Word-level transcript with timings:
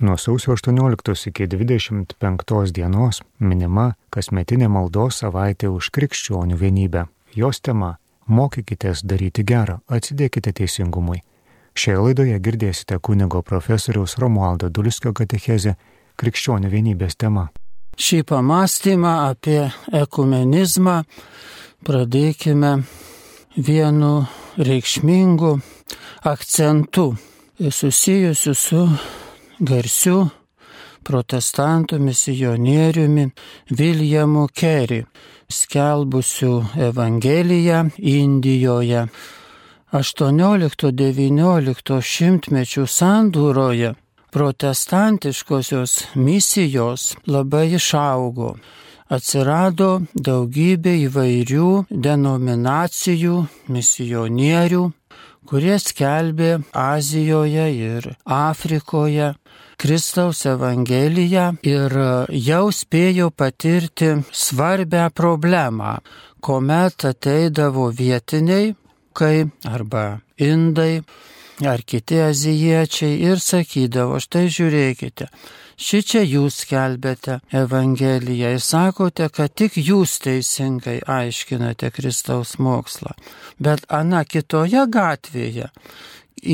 Nuo 0.00 0.16
sausio 0.16 0.52
18 0.52 1.28
iki 1.28 1.46
25 1.46 2.72
dienos 2.74 3.18
minima 3.40 3.94
kasmetinė 4.14 4.68
maldos 4.70 5.16
savaitė 5.24 5.72
už 5.74 5.88
krikščionių 5.90 6.54
vienybę. 6.60 7.02
Jos 7.34 7.60
tema- 7.60 7.96
mokykitės 8.38 9.02
daryti 9.02 9.42
gerą, 9.42 9.80
atsidėkite 9.88 10.52
teisingumui. 10.52 11.18
Šioje 11.74 11.98
laidoje 11.98 12.38
girdėsite 12.38 12.98
kunigo 13.00 13.42
profesoriaus 13.42 14.18
Romualdo 14.18 14.70
Dulskio 14.70 15.12
katechezę 15.12 15.74
krikščionių 16.16 16.70
vienybės 16.70 17.16
tema. 17.16 17.48
Šį 17.96 18.22
pamastymą 18.22 19.30
apie 19.30 19.72
ekumenizmą 19.92 21.04
pradėkime 21.84 22.84
vienu 23.56 24.26
reikšmingu 24.58 25.60
akcentu 26.22 27.16
susijusiu 27.70 28.54
su 28.54 28.88
garsiu 29.60 30.28
protestantų 31.08 31.98
misionieriumi 32.02 33.30
Viljamu 33.70 34.48
Kerry, 34.52 35.04
skelbusiu 35.48 36.64
Evangeliją 36.88 37.88
Indijoje. 37.98 39.06
18-19 39.92 42.00
šimtmečių 42.04 42.84
sandūroje 42.92 43.94
protestantiškosios 44.34 45.94
misijos 46.14 47.14
labai 47.26 47.70
išaugo. 47.78 48.58
Atsirado 49.08 50.02
daugybė 50.12 50.92
įvairių 51.06 51.70
denominacijų, 51.88 53.38
misionierių, 53.72 54.82
kurie 55.48 55.78
skelbė 55.80 56.58
Azijoje 56.76 57.70
ir 57.72 58.10
Afrikoje 58.26 59.32
Kristaus 59.78 60.42
Evangeliją 60.50 61.52
ir 61.62 61.94
jau 62.34 62.64
spėjo 62.74 63.30
patirti 63.30 64.10
svarbę 64.34 65.04
problemą, 65.14 65.98
kuomet 66.42 67.06
ateidavo 67.12 67.88
vietiniai, 67.94 68.72
kai 69.14 69.46
arba 69.70 70.20
indai, 70.38 70.98
ar 71.62 71.82
kiti 71.86 72.18
azijiečiai 72.22 73.22
ir 73.30 73.38
sakydavo, 73.42 74.18
štai 74.22 74.46
žiūrėkite, 74.58 75.30
Šičia 75.78 76.24
jūs 76.26 76.56
skelbėte 76.64 77.36
Evangeliją 77.54 78.48
ir 78.56 78.62
sakote, 78.66 79.28
kad 79.30 79.52
tik 79.54 79.76
jūs 79.78 80.16
teisingai 80.24 80.96
aiškinate 81.06 81.92
Kristaus 81.94 82.56
mokslą. 82.58 83.14
Bet 83.62 83.86
ana 83.86 84.24
kitoje 84.26 84.82
gatvėje 84.90 85.70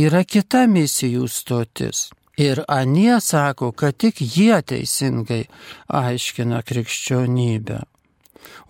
yra 0.02 0.22
kita 0.28 0.66
misijų 0.68 1.24
stotis. 1.32 2.10
Ir 2.36 2.64
anie 2.68 3.20
sako, 3.20 3.72
kad 3.72 3.96
tik 3.96 4.18
jie 4.18 4.60
teisingai 4.62 5.44
aiškina 5.86 6.62
krikščionybę. 6.66 7.80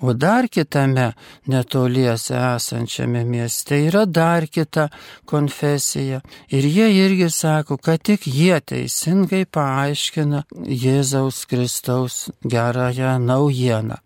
O 0.00 0.12
dar 0.12 0.48
kitame 0.48 1.12
netoliese 1.48 2.36
esančiame 2.36 3.24
mieste 3.24 3.78
yra 3.86 4.04
dar 4.04 4.46
kita 4.46 4.88
konfesija. 5.24 6.20
Ir 6.48 6.64
jie 6.76 6.90
irgi 7.06 7.30
sako, 7.30 7.76
kad 7.76 8.02
tik 8.02 8.26
jie 8.26 8.60
teisingai 8.60 9.44
paaiškina 9.46 10.44
Jėzaus 10.84 11.44
Kristaus 11.48 12.30
gerąją 12.44 13.18
naujieną. 13.18 13.98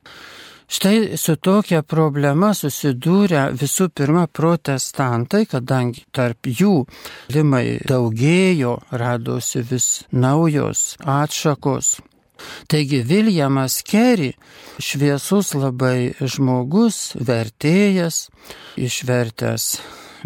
Štai 0.68 1.16
su 1.16 1.32
tokia 1.40 1.80
problema 1.80 2.50
susidūrė 2.52 3.46
visų 3.56 3.86
pirma 3.96 4.26
protestantai, 4.28 5.46
kadangi 5.48 6.04
tarp 6.12 6.44
jų 6.44 6.82
limai 7.32 7.78
daugėjo, 7.88 8.74
radosi 8.92 9.64
vis 9.64 9.88
naujos 10.12 10.98
atšakos. 11.00 11.94
Taigi 12.68 13.00
Viljamas 13.02 13.80
Kerry, 13.82 14.34
šviesus 14.78 15.54
labai 15.56 16.12
žmogus, 16.20 17.16
vertėjas, 17.16 18.28
išvertęs 18.76 19.72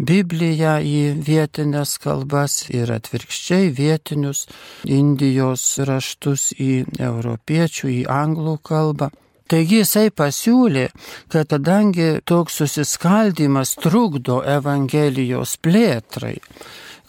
Bibliją 0.01 0.79
į 0.83 0.99
vietinės 1.21 1.99
kalbas 2.01 2.63
ir 2.73 2.91
atvirkščiai 2.91 3.71
vietinius 3.77 4.47
Indijos 4.89 5.65
raštus 5.85 6.51
į 6.57 6.71
europiečių, 6.97 7.91
į 8.01 8.01
anglų 8.09 8.57
kalbą. 8.65 9.13
Taigi 9.51 9.81
jisai 9.81 10.07
pasiūlė, 10.15 10.87
kad 11.31 11.51
kadangi 11.51 12.21
toks 12.25 12.61
susiskaldimas 12.61 13.75
trukdo 13.83 14.39
Evangelijos 14.47 15.57
plėtrai, 15.63 16.37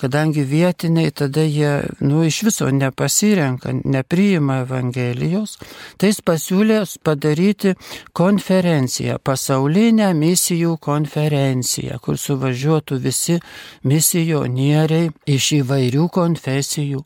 kadangi 0.03 0.43
vietiniai 0.43 1.13
tada 1.15 1.45
jie, 1.47 1.71
nu, 2.03 2.25
iš 2.27 2.41
viso 2.49 2.71
nepasirenka, 2.75 3.77
nepriima 3.87 4.59
Evangelijos, 4.65 5.55
tai 5.97 6.11
jis 6.11 6.19
pasiūlė 6.27 6.81
padaryti 7.07 7.77
konferenciją, 8.13 9.21
pasaulinę 9.23 10.11
misijų 10.19 10.75
konferenciją, 10.83 12.01
kur 12.03 12.19
suvažiuotų 12.19 12.99
visi 13.07 13.39
misionieriai 13.87 15.13
iš 15.39 15.53
įvairių 15.63 16.11
konfesijų. 16.19 17.05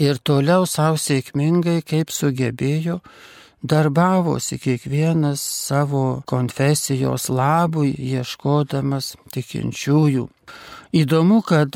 ir 0.00 0.18
toliau 0.18 0.66
savo 0.66 0.98
sėkmingai, 0.98 1.82
kaip 1.86 2.10
sugebėjo, 2.10 3.00
darbavosi 3.62 4.58
kiekvienas 4.60 5.40
savo 5.40 6.22
konfesijos 6.28 7.30
labui, 7.30 7.94
ieškodamas 7.94 9.14
tikinčiųjų. 9.34 10.28
Įdomu, 10.94 11.40
kad 11.42 11.74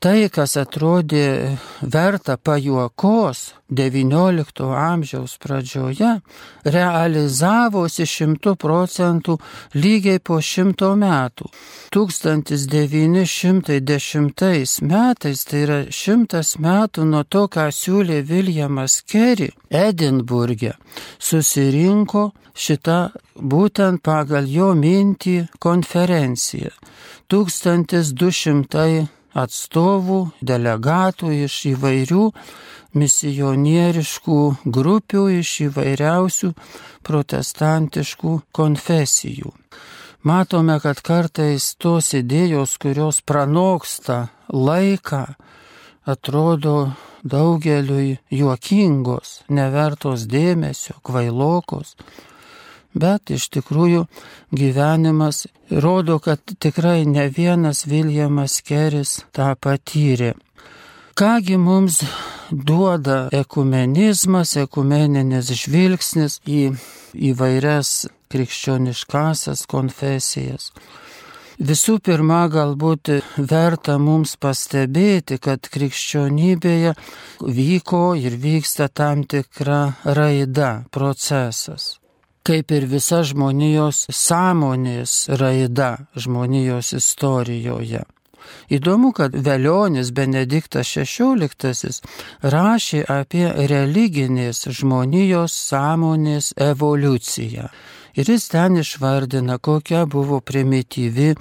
tai, 0.00 0.30
kas 0.32 0.56
atrodė 0.56 1.52
verta 1.84 2.40
pajuokos 2.40 3.52
XIX 3.68 4.40
amžiaus 4.80 5.36
pradžioje, 5.42 6.22
realizavosi 6.64 8.06
šimtų 8.08 8.56
procentų 8.60 9.38
lygiai 9.76 10.18
po 10.24 10.40
šimto 10.40 10.96
metų. 10.96 11.44
1910 11.92 13.68
metais, 14.94 15.44
tai 15.44 15.60
yra 15.66 15.84
šimtas 15.90 16.56
metų 16.56 17.04
nuo 17.10 17.24
to, 17.28 17.48
ką 17.52 17.68
siūlė 17.68 18.22
Viljamas 18.24 19.02
Kerry 19.04 19.52
Edinburgė, 19.68 20.72
susirinko 21.20 22.32
šitą 22.54 23.10
būtent 23.36 24.00
pagal 24.00 24.48
jo 24.48 24.74
mintį 24.78 25.48
konferenciją. 25.60 26.70
1200 27.30 29.06
atstovų, 29.34 30.20
delegatų 30.40 31.32
iš 31.44 31.56
įvairių 31.74 32.28
misionieriškų 32.94 34.38
grupių, 34.76 35.24
iš 35.40 35.50
įvairiausių 35.68 36.52
protestantiškų 37.06 38.34
konfesijų. 38.54 39.52
Matome, 40.24 40.78
kad 40.80 41.02
kartais 41.04 41.74
tos 41.76 42.14
idėjos, 42.16 42.78
kurios 42.80 43.20
pranoksta 43.20 44.28
laiką, 44.48 45.24
atrodo 46.08 46.94
daugeliui 47.24 48.20
juokingos, 48.32 49.42
nevertos 49.48 50.24
dėmesio, 50.30 50.96
kvailokos, 51.04 51.96
Bet 52.94 53.30
iš 53.34 53.48
tikrųjų 53.56 54.04
gyvenimas 54.54 55.46
rodo, 55.70 56.20
kad 56.22 56.40
tikrai 56.62 57.02
ne 57.10 57.26
vienas 57.28 57.84
Viljamas 57.90 58.60
Keris 58.62 59.24
tą 59.34 59.54
patyrė. 59.58 60.34
Kągi 61.14 61.56
mums 61.58 62.00
duoda 62.50 63.28
ekumenizmas, 63.34 64.56
ekumeninis 64.58 65.50
žvilgsnis 65.62 66.40
į 66.46 66.60
įvairias 67.30 68.06
krikščioniškasias 68.34 69.66
konfesijas. 69.70 70.70
Visų 71.62 72.00
pirma, 72.02 72.44
galbūt 72.50 73.12
verta 73.38 73.94
mums 74.02 74.34
pastebėti, 74.42 75.38
kad 75.38 75.70
krikščionybėje 75.70 76.94
vyko 77.38 78.06
ir 78.18 78.34
vyksta 78.42 78.90
tam 78.90 79.22
tikra 79.22 79.94
raida, 80.02 80.80
procesas. 80.90 82.03
Kaip 82.44 82.72
ir 82.76 82.84
visa 82.88 83.22
žmonijos 83.24 84.04
sąmonės 84.12 85.14
raida 85.40 86.06
žmonijos 86.16 86.92
istorijoje. 86.92 88.04
Įdomu, 88.68 89.12
kad 89.16 89.32
Velionis 89.32 90.10
Benediktas 90.12 90.90
XVI 91.00 91.92
rašė 92.54 93.00
apie 93.08 93.46
religinės 93.72 94.66
žmonijos 94.68 95.56
sąmonės 95.70 96.52
evoliuciją. 96.60 97.68
Ir 98.14 98.28
jis 98.30 98.46
ten 98.52 98.76
išvardina, 98.78 99.58
kokia 99.58 100.04
buvo 100.06 100.38
primityvi 100.40 101.32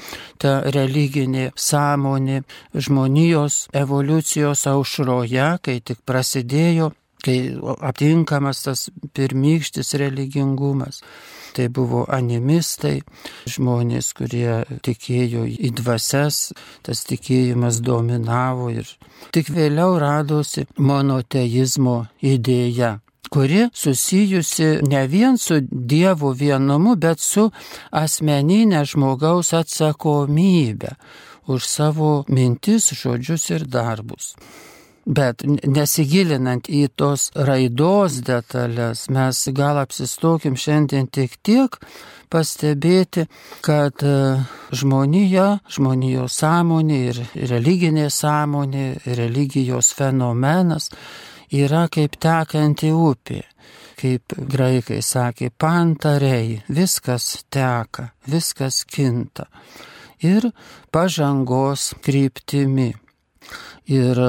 ta 0.42 0.56
religinė 0.74 1.52
sąmonė 1.56 2.42
žmonijos 2.74 3.68
evoliucijos 3.84 4.66
aušroje, 4.72 5.50
kai 5.62 5.80
tik 5.86 6.02
prasidėjo, 6.08 6.90
kai 7.24 7.38
aptinkamas 7.80 8.64
tas 8.66 8.90
pirmykštis 9.16 9.94
religingumas. 10.02 11.02
Tai 11.54 11.68
buvo 11.70 12.02
animistai, 12.10 13.04
žmonės, 13.46 14.10
kurie 14.18 14.64
tikėjo 14.86 15.46
į 15.46 15.70
dvasias, 15.78 16.48
tas 16.82 17.04
tikėjimas 17.06 17.78
dominavo 17.86 18.72
ir 18.74 18.90
tik 19.36 19.54
vėliau 19.54 20.00
radosi 20.02 20.66
monoteizmo 20.82 22.00
idėja 22.26 22.98
kuri 23.34 23.70
susijusi 23.74 24.80
ne 24.82 25.08
vien 25.08 25.38
su 25.38 25.56
Dievo 25.72 26.34
vienumu, 26.38 26.94
bet 26.96 27.20
su 27.20 27.48
asmeninė 27.90 28.84
žmogaus 28.86 29.54
atsakomybė 29.58 30.92
už 31.50 31.66
savo 31.66 32.12
mintis, 32.30 32.92
žodžius 33.00 33.50
ir 33.56 33.66
darbus. 33.66 34.36
Bet 35.06 35.44
nesigilinant 35.44 36.70
į 36.72 36.86
tos 36.96 37.28
raidos 37.36 38.22
detalės, 38.24 39.10
mes 39.12 39.42
gal 39.52 39.82
apsistokim 39.82 40.56
šiandien 40.56 41.10
tik 41.12 41.36
tiek 41.44 41.76
pastebėti, 42.32 43.28
kad 43.62 44.00
e, 44.00 44.14
žmonija, 44.72 45.60
žmonijos 45.76 46.40
sąmonė 46.40 47.00
ir 47.10 47.20
religinė 47.52 48.08
sąmonė, 48.10 48.86
religijos 49.20 49.92
fenomenas 49.98 50.90
yra 51.52 51.86
kaip 51.92 52.18
tekanti 52.18 52.94
upė. 52.96 53.44
Kaip 54.00 54.34
graikai 54.36 55.02
sakė, 55.06 55.52
pantarei, 55.52 56.62
viskas 56.68 57.46
teka, 57.54 58.10
viskas 58.28 58.82
kinta. 58.90 59.46
Ir 60.24 60.50
pažangos 60.92 61.92
kryptimi. 62.04 62.94
Ir 63.90 64.20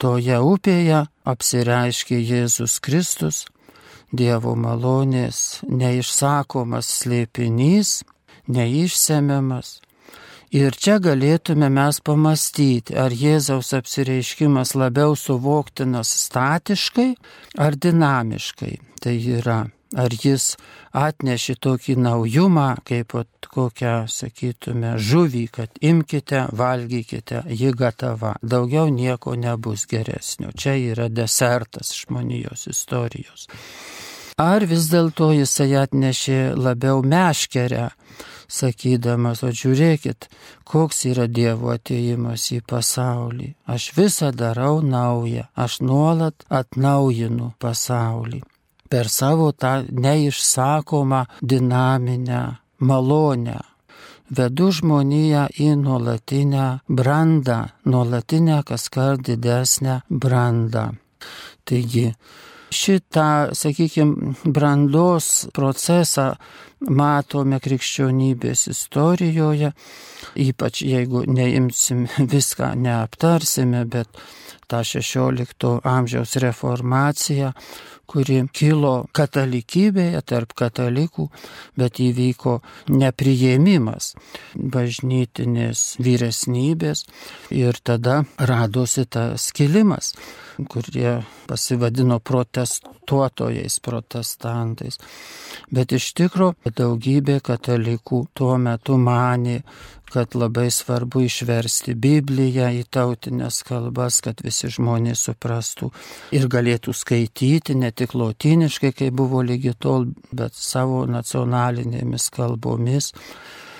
toje 0.00 0.38
upėje 0.40 1.04
apsireiškė 1.28 2.18
Jėzus 2.18 2.78
Kristus, 2.80 3.44
Dievo 4.12 4.52
malonės 4.60 5.62
neišsakomas 5.64 6.88
slėpinys, 7.00 8.02
neišsemiamas. 8.44 9.78
Ir 10.52 10.76
čia 10.76 10.98
galėtume 11.00 11.70
mes 11.72 12.00
pamastyti, 12.04 12.92
ar 12.92 13.08
Jėzaus 13.16 13.72
apsireiškimas 13.72 14.74
labiau 14.76 15.16
suvoktinas 15.16 16.12
statiškai 16.26 17.14
ar 17.56 17.78
dinamiškai. 17.80 18.74
Tai 19.00 19.14
yra 19.38 19.62
Ar 19.92 20.14
jis 20.16 20.54
atneši 20.96 21.56
tokį 21.60 21.96
naujumą, 22.00 22.68
kaip 22.88 23.12
kokią, 23.52 23.94
sakytume, 24.08 24.94
žuvį, 24.96 25.44
kad 25.52 25.80
imkite, 25.84 26.46
valgykite, 26.56 27.42
ji 27.48 27.72
gatava, 27.76 28.36
daugiau 28.42 28.88
nieko 28.88 29.36
nebus 29.36 29.84
geresnio. 29.90 30.52
Čia 30.56 30.76
yra 30.92 31.08
desertas 31.12 31.92
žmonijos 31.98 32.66
istorijos. 32.72 33.48
Ar 34.40 34.64
vis 34.64 34.88
dėlto 34.88 35.28
jisai 35.36 35.74
atnešė 35.82 36.54
labiau 36.56 37.02
meškerę, 37.04 37.90
sakydamas, 38.48 39.42
o 39.44 39.52
žiūrėkit, 39.52 40.28
koks 40.64 41.04
yra 41.12 41.28
Dievo 41.28 41.72
ateimas 41.74 42.48
į 42.56 42.62
pasaulį. 42.68 43.52
Aš 43.68 43.90
visą 43.96 44.32
darau 44.32 44.80
naują, 44.80 45.48
aš 45.56 45.80
nuolat 45.84 46.48
atnaujinu 46.48 47.52
pasaulį 47.60 48.42
per 48.92 49.08
savo 49.08 49.52
tą 49.56 49.72
neišsakomą 50.04 51.20
dinaminę 51.40 52.42
malonę. 52.88 53.60
Vedu 54.36 54.68
žmoniją 54.76 55.46
į 55.60 55.68
nuolatinę 55.80 56.66
brandą, 56.88 57.58
nuolatinę 57.84 58.58
kas 58.68 58.88
kart 58.92 59.24
didesnę 59.28 60.00
brandą. 60.10 60.84
Taigi 61.64 62.06
šitą, 62.72 63.52
sakykime, 63.56 64.34
brandos 64.44 65.48
procesą 65.56 66.32
matome 66.90 67.60
krikščionybės 67.62 68.66
istorijoje, 68.72 69.72
ypač 70.46 70.82
jeigu 70.86 71.24
neimsim 71.28 72.06
viską, 72.34 72.74
neaptarsime, 72.78 73.84
bet 73.84 74.22
tą 74.72 74.82
16 74.88 75.80
amžiaus 75.84 76.36
reformaciją, 76.40 77.52
kuri 78.12 78.42
kilo 78.52 79.06
katalikybėje 79.16 80.20
tarp 80.28 80.52
katalikų, 80.58 81.28
bet 81.80 82.00
įvyko 82.02 82.58
nepriėmimas 82.92 84.12
bažnytinės 84.54 85.84
vyresnybės 86.02 87.06
ir 87.54 87.78
tada 87.84 88.22
radosi 88.36 89.06
tas 89.08 89.48
skilimas, 89.48 90.12
kurie 90.68 91.22
pasivadino 91.48 92.18
protestuotojais, 92.20 93.78
protestantais. 93.84 95.00
Bet 95.72 95.96
iš 95.96 96.12
tikrųjų 96.18 96.71
daugybė 96.76 97.40
katalikų 97.44 98.22
tuo 98.34 98.56
metu 98.58 98.98
manė, 99.00 99.62
kad 100.12 100.34
labai 100.36 100.68
svarbu 100.70 101.22
išversti 101.24 101.94
Bibliją 101.96 102.68
į 102.76 102.82
tautinės 102.92 103.62
kalbas, 103.64 104.20
kad 104.24 104.42
visi 104.44 104.68
žmonės 104.72 105.24
suprastų 105.28 105.88
ir 106.36 106.48
galėtų 106.52 106.92
skaityti 106.92 107.76
ne 107.80 107.90
tik 107.96 108.12
lotiniškai, 108.18 108.92
kaip 108.98 109.16
buvo 109.16 109.40
lygi 109.46 109.72
tol, 109.80 110.10
bet 110.32 110.58
savo 110.58 111.06
nacionalinėmis 111.08 112.28
kalbomis. 112.36 113.12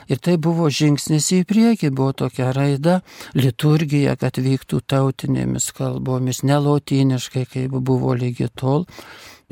Ir 0.08 0.18
tai 0.24 0.38
buvo 0.40 0.66
žingsnis 0.72 1.28
į 1.36 1.42
priekį, 1.48 1.92
buvo 1.94 2.12
tokia 2.24 2.50
raida, 2.56 3.00
liturgija, 3.38 4.16
kad 4.20 4.40
vyktų 4.40 4.80
tautinėmis 4.88 5.68
kalbomis, 5.76 6.42
ne 6.48 6.58
lotiniškai, 6.64 7.44
kaip 7.52 7.76
buvo 7.76 8.16
lygi 8.18 8.48
tol, 8.56 8.88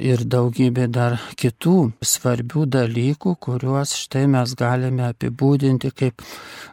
ir 0.00 0.24
daugybė 0.24 0.86
dar 0.92 1.18
kitų 1.38 1.92
svarbių 2.04 2.66
dalykų, 2.74 3.36
kuriuos 3.44 3.94
štai 4.02 4.26
mes 4.32 4.54
galime 4.58 5.04
apibūdinti 5.10 5.90
kaip 5.96 6.22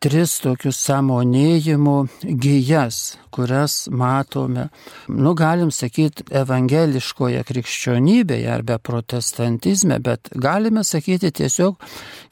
tris 0.03 0.31
tokius 0.43 0.77
samonėjimo 0.87 1.97
gyjas, 2.23 3.17
kurias 3.35 3.87
matome, 3.91 4.63
nu 5.11 5.33
galim 5.37 5.71
sakyti, 5.75 6.23
evangeliškoje 6.41 7.41
krikščionybėje 7.51 8.49
arba 8.55 8.75
protestantizme, 8.79 9.99
bet 10.03 10.21
galime 10.33 10.83
sakyti 10.87 11.31
tiesiog 11.41 11.73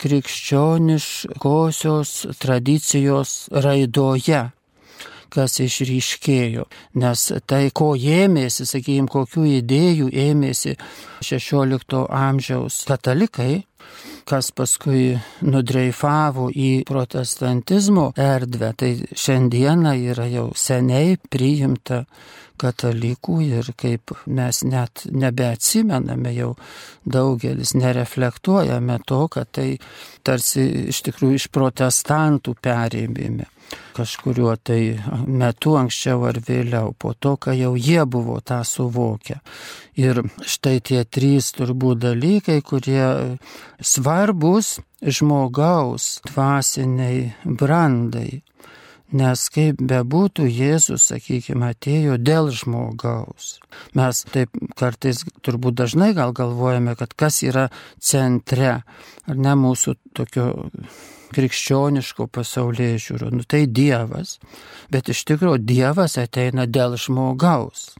krikščioniškosios 0.01 2.09
tradicijos 2.41 3.31
raidoje 3.51 4.54
kas 5.33 5.59
išryškėjo, 5.63 6.65
nes 7.01 7.25
tai, 7.49 7.69
ko 7.75 7.93
ėmėsi, 7.95 8.67
sakykime, 8.69 9.09
kokių 9.11 9.45
idėjų 9.59 10.09
ėmėsi 10.25 10.75
16 11.25 12.05
amžiaus 12.09 12.83
katalikai, 12.89 13.63
kas 14.25 14.49
paskui 14.55 15.15
nudreifavo 15.45 16.49
į 16.49 16.69
protestantizmo 16.89 18.09
erdvę, 18.17 18.71
tai 18.79 18.91
šiandieną 19.13 19.93
yra 20.13 20.25
jau 20.31 20.47
seniai 20.57 21.19
priimta 21.29 22.05
katalikų 22.61 23.39
ir 23.45 23.71
kaip 23.77 24.15
mes 24.31 24.61
net 24.65 25.03
nebeatsimename 25.11 26.31
jau 26.37 26.53
daugelis, 27.03 27.75
nereflektuojame 27.77 29.01
to, 29.05 29.25
kad 29.31 29.51
tai 29.59 29.67
tarsi 30.25 30.63
iš 30.93 31.03
tikrųjų 31.09 31.41
iš 31.41 31.49
protestantų 31.53 32.55
perėmėme 32.63 33.51
kažkuriuo 33.95 34.55
tai 34.59 34.97
metu 35.27 35.75
anksčiau 35.79 36.25
ar 36.29 36.39
vėliau, 36.43 36.93
po 36.99 37.13
to, 37.13 37.35
kai 37.37 37.57
jau 37.59 37.73
jie 37.79 38.03
buvo 38.05 38.39
tą 38.43 38.61
suvokę. 38.67 39.39
Ir 39.99 40.23
štai 40.43 40.79
tie 40.83 41.05
trys 41.07 41.53
turbūt 41.55 42.03
dalykai, 42.03 42.59
kurie 42.65 43.37
svarbus 43.79 44.75
žmogaus 45.01 46.19
dvasiniai 46.27 47.31
brandai. 47.45 48.41
Nes 49.15 49.41
kaip 49.53 49.79
bebūtų, 49.79 50.47
Jėzus, 50.49 51.05
sakykime, 51.11 51.69
atėjo 51.71 52.17
dėl 52.17 52.49
žmogaus. 52.51 53.59
Mes 53.95 54.23
taip 54.33 54.49
kartais 54.75 55.21
turbūt 55.45 55.77
dažnai 55.77 56.09
gal 56.17 56.33
galvojame, 56.35 56.97
kad 56.99 57.13
kas 57.13 57.43
yra 57.45 57.69
centre, 58.01 58.81
ar 59.29 59.37
ne 59.37 59.53
mūsų 59.61 59.95
tokio 60.17 60.49
krikščioniško 61.33 62.27
pasaulyje 62.35 63.01
žiūriu, 63.07 63.31
nu 63.33 63.45
tai 63.47 63.65
Dievas, 63.65 64.37
bet 64.93 65.09
iš 65.09 65.25
tikrųjų 65.31 65.63
Dievas 65.65 66.19
ateina 66.21 66.67
dėl 66.69 66.97
žmogaus. 67.01 67.93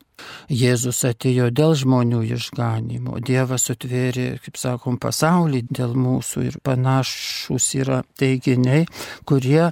Jėzus 0.52 1.02
atėjo 1.08 1.50
dėl 1.56 1.74
žmonių 1.80 2.22
išganimo, 2.36 3.20
Dievas 3.26 3.70
atvėrė, 3.74 4.28
kaip 4.46 4.60
sakom, 4.62 5.00
pasaulį 5.02 5.64
dėl 5.70 5.96
mūsų 5.98 6.46
ir 6.50 6.58
panašus 6.66 7.72
yra 7.82 8.02
teiginiai, 8.20 8.86
kurie 9.28 9.72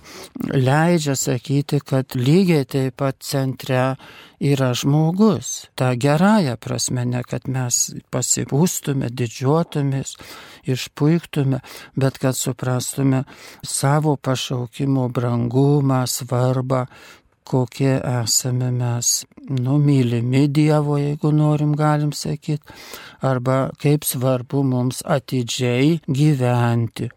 leidžia 0.54 1.16
sakyti, 1.20 1.80
kad 1.86 2.18
lygiai 2.18 2.66
taip 2.70 2.98
pat 3.02 3.22
centre 3.24 3.96
yra 4.44 4.74
žmogus. 4.76 5.70
Ta 5.76 5.94
gerąją 5.96 6.58
prasme, 6.60 7.06
ne 7.06 7.24
kad 7.24 7.48
mes 7.48 7.80
pasipūstume, 8.12 9.08
didžiuotumės, 9.14 10.18
išpuiktume, 10.68 11.62
bet 11.96 12.20
kad 12.20 12.38
suprastume 12.38 13.24
savo 13.64 14.18
pašaukimo 14.18 15.08
brangumą, 15.14 16.04
svarbą, 16.08 16.86
kokie 17.44 17.96
esame 18.24 18.72
mes, 18.72 19.26
numylimi 19.50 20.48
Dievo, 20.48 20.98
jeigu 20.98 21.32
norim, 21.36 21.76
galim 21.76 22.14
sakyti, 22.16 22.76
arba 23.22 23.70
kaip 23.82 24.06
svarbu 24.08 24.64
mums 24.68 25.04
atidžiai 25.06 26.00
gyventi, 26.08 27.10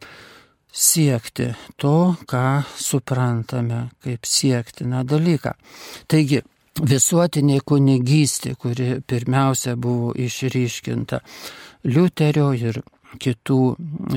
siekti 0.73 1.53
to, 1.81 2.15
ką 2.29 2.47
suprantame 2.77 3.87
kaip 4.05 4.29
siektiną 4.29 5.05
dalyką. 5.09 5.55
Taigi, 6.11 6.43
visuotinė 6.85 7.61
kunigystė, 7.65 8.55
kuri 8.61 9.01
pirmiausia 9.07 9.77
buvo 9.77 10.13
išryškinta 10.13 11.23
Liuterio 11.87 12.51
ir 12.53 12.81
kitų 13.21 13.61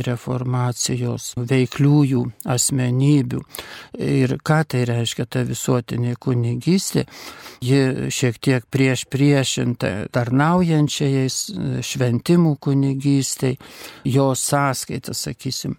reformacijos 0.06 1.34
veikliųjų 1.38 2.24
asmenybių. 2.50 3.42
Ir 4.00 4.36
ką 4.46 4.60
tai 4.70 4.84
reiškia 4.90 5.26
ta 5.30 5.44
visuotinė 5.48 6.16
kunigystė, 6.22 7.06
ji 7.64 8.10
šiek 8.14 8.40
tiek 8.40 8.68
prieš 8.72 9.06
priešinta 9.12 10.10
tarnaujančiais 10.16 11.40
šventimų 11.86 12.56
kunigystai, 12.64 13.56
jos 14.08 14.44
sąskaita, 14.50 15.16
sakysim, 15.18 15.76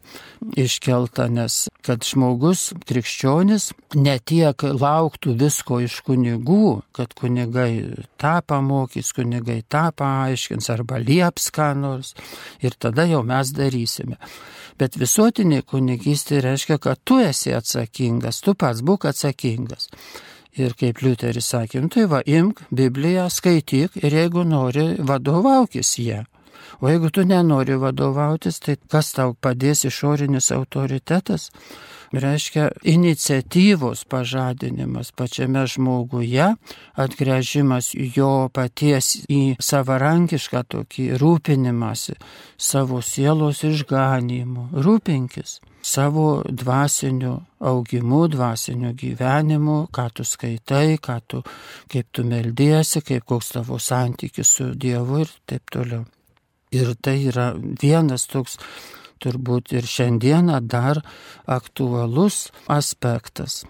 iškelta, 0.57 1.29
nes 1.33 1.67
kad 1.85 2.05
žmogus, 2.05 2.71
krikščionis, 2.89 3.71
ne 3.97 4.17
tiek 4.19 4.63
lauktų 4.63 5.35
visko 5.41 5.81
iš 5.85 6.01
kunigų, 6.07 6.81
kad 6.97 7.15
kunigai 7.19 8.07
tą 8.21 8.37
pamokys, 8.47 9.13
kunigai 9.17 9.61
tą 9.69 9.89
paaiškins 9.97 10.71
arba 10.73 11.01
lieps 11.01 11.51
ką 11.55 11.73
nors. 11.79 12.15
Ir 12.61 12.77
tada 12.79 13.07
jau 13.11 13.23
mes 13.27 13.53
darysime. 13.57 14.19
Bet 14.81 14.97
visuotinė 14.97 15.61
kunigystė 15.69 16.41
reiškia, 16.45 16.79
kad 16.81 17.01
tu 17.05 17.19
esi 17.21 17.53
atsakingas, 17.53 18.41
tu 18.41 18.55
pats 18.57 18.81
būk 18.87 19.11
atsakingas. 19.11 19.91
Ir 20.59 20.75
kaip 20.79 21.03
Liuteris 21.05 21.53
sakė, 21.53 21.83
nu 21.85 21.93
tai 21.93 22.09
va, 22.11 22.23
imk 22.27 22.65
Bibliją, 22.75 23.29
skaityk 23.31 24.01
ir 24.03 24.17
jeigu 24.23 24.43
nori, 24.49 24.95
vadovaukis 25.07 25.93
ją. 26.03 26.25
O 26.81 26.89
jeigu 26.89 27.11
tu 27.11 27.27
nenori 27.27 27.79
vadovautis, 27.81 28.61
tai 28.63 28.79
kas 28.91 29.13
tau 29.19 29.35
padės 29.35 29.87
išorinis 29.91 30.53
autoritetas? 30.55 31.51
reiškia 32.13 32.71
iniciatyvos 32.83 34.05
pažadinimas 34.05 35.13
pačiame 35.13 35.63
žmoguje, 35.67 36.55
atgrėžimas 36.99 37.93
jo 37.95 38.51
paties 38.53 39.13
į 39.31 39.57
savarankišką 39.63 40.65
tokį 40.75 41.07
rūpinimąsi 41.23 42.17
savo 42.59 43.01
sielos 43.03 43.63
išganimu. 43.67 44.71
Rūpinkis 44.75 45.61
savo 45.83 46.43
dvasiniu 46.45 47.39
augimu, 47.61 48.27
dvasiniu 48.29 48.93
gyvenimu, 48.97 49.87
ką 49.95 50.09
tu 50.15 50.25
skaitai, 50.27 50.99
ką 50.99 51.21
tu, 51.27 51.43
kaip 51.93 52.11
tu 52.13 52.25
meldiesi, 52.25 53.05
kaip 53.07 53.25
koks 53.25 53.55
tavo 53.57 53.79
santykis 53.79 54.57
su 54.59 54.73
Dievu 54.75 55.23
ir 55.25 55.37
taip 55.47 55.71
toliau. 55.71 56.05
Ir 56.71 56.95
tai 57.03 57.19
yra 57.27 57.51
vienas 57.59 58.29
toks 58.31 58.59
turbūt 59.21 59.75
ir 59.77 59.89
šiandieną 59.89 60.61
dar 60.63 61.03
aktualus 61.47 62.49
aspektas. 62.71 63.65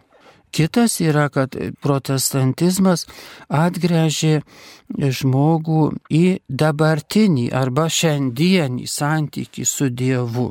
Kitas 0.51 0.99
yra, 1.01 1.29
kad 1.31 1.55
protestantizmas 1.83 3.07
atgręžė 3.55 4.41
žmogų 5.21 5.85
į 6.11 6.25
dabartinį 6.51 7.51
arba 7.55 7.87
šiandienį 7.87 8.89
santykį 8.91 9.67
su 9.67 9.91
Dievu 9.95 10.51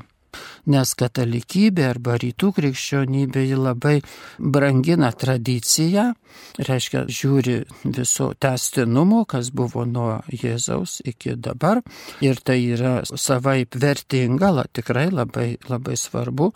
nes 0.70 0.94
katalikybė 1.00 1.88
arba 1.90 2.18
rytų 2.22 2.52
krikščionybė 2.60 3.46
labai 3.58 3.98
brangina 4.40 5.12
tradiciją, 5.12 6.12
reiškia 6.60 7.06
žiūri 7.10 7.58
viso 7.86 8.32
testinumo, 8.40 9.24
kas 9.30 9.52
buvo 9.56 9.86
nuo 9.86 10.20
Jėzaus 10.30 11.00
iki 11.10 11.36
dabar 11.36 11.82
ir 12.26 12.40
tai 12.46 12.62
yra 12.76 13.00
savaip 13.10 13.76
vertinga, 13.80 14.54
tikrai 14.74 15.10
labai, 15.12 15.50
labai 15.70 15.98
svarbu 15.98 16.54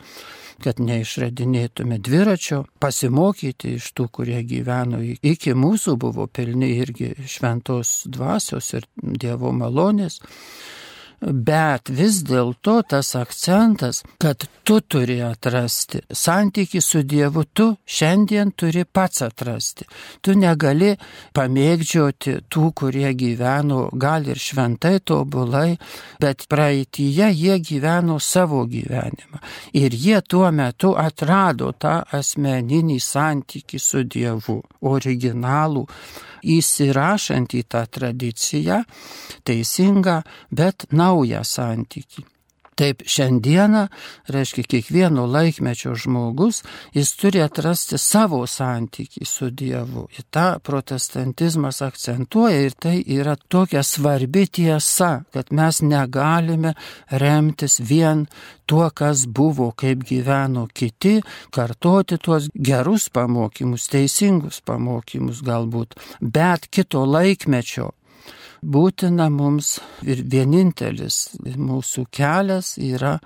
kad 0.63 0.79
neišradinėtume 0.79 1.97
dviračio, 2.03 2.63
pasimokyti 2.83 3.75
iš 3.79 3.89
tų, 3.97 4.07
kurie 4.17 4.39
gyveno 4.47 5.01
iki 5.03 5.55
mūsų, 5.57 5.97
buvo 5.99 6.27
pilni 6.31 6.73
irgi 6.77 7.13
šventos 7.27 8.03
dvasios 8.11 8.73
ir 8.77 8.87
Dievo 8.95 9.51
malonės 9.55 10.21
bet 11.27 11.89
vis 11.89 12.21
dėlto 12.27 12.81
tas 12.89 13.13
akcentas, 13.15 14.01
kad 14.19 14.45
tu 14.63 14.79
turi 14.81 15.19
atrasti 15.23 16.01
santyki 16.11 16.81
su 16.81 17.03
Dievu, 17.03 17.43
tu 17.53 17.69
šiandien 17.85 18.51
turi 18.51 18.83
pats 18.85 19.23
atrasti. 19.25 19.87
Tu 20.21 20.35
negali 20.39 20.93
pamėgdžioti 21.35 22.35
tų, 22.51 22.69
kurie 22.75 23.13
gyveno 23.17 23.87
gal 23.93 24.27
ir 24.27 24.39
šventai 24.39 24.99
tobulai, 25.05 25.77
bet 26.19 26.47
praeitįje 26.51 27.31
jie 27.31 27.57
gyveno 27.59 28.19
savo 28.19 28.65
gyvenimą. 28.69 29.41
Ir 29.79 29.95
jie 29.95 30.21
tuo 30.21 30.51
metu 30.51 30.93
atrado 30.99 31.71
tą 31.77 32.01
asmeninį 32.19 32.99
santyki 32.99 33.79
su 33.79 34.03
Dievu, 34.03 34.61
originalų 34.93 35.87
įsirašant 36.43 37.55
į 37.55 37.63
tą 37.71 37.85
tradiciją, 37.87 38.83
teisingą, 39.47 40.21
bet 40.51 40.87
naują 40.91 41.43
santykį. 41.43 42.32
Taip 42.79 43.03
šiandieną, 43.05 43.87
reiškia, 44.33 44.63
kiekvieno 44.69 45.25
laikmečio 45.29 45.93
žmogus, 45.95 46.63
jis 46.93 47.13
turi 47.19 47.41
atrasti 47.43 47.99
savo 48.01 48.43
santykį 48.49 49.27
su 49.29 49.49
Dievu. 49.53 50.07
Ir 50.17 50.25
tą 50.33 50.47
protestantizmas 50.63 51.81
akcentuoja 51.85 52.63
ir 52.65 52.77
tai 52.79 52.95
yra 53.05 53.35
tokia 53.35 53.83
svarbi 53.83 54.47
tiesa, 54.47 55.23
kad 55.33 55.53
mes 55.53 55.81
negalime 55.85 56.73
remtis 57.11 57.79
vien 57.79 58.25
tuo, 58.65 58.89
kas 58.89 59.25
buvo, 59.27 59.71
kaip 59.77 60.05
gyveno 60.07 60.67
kiti, 60.73 61.19
kartoti 61.53 62.17
tuos 62.17 62.49
gerus 62.53 63.09
pamokymus, 63.13 63.89
teisingus 63.91 64.61
pamokymus 64.65 65.43
galbūt, 65.45 65.97
bet 66.21 66.69
kito 66.71 67.05
laikmečio 67.05 67.91
būtina 68.63 69.27
mums 69.33 69.77
ir 70.07 70.23
vienintelis 70.29 71.35
mūsų 71.43 72.05
kelias 72.13 72.73
yra 72.81 73.17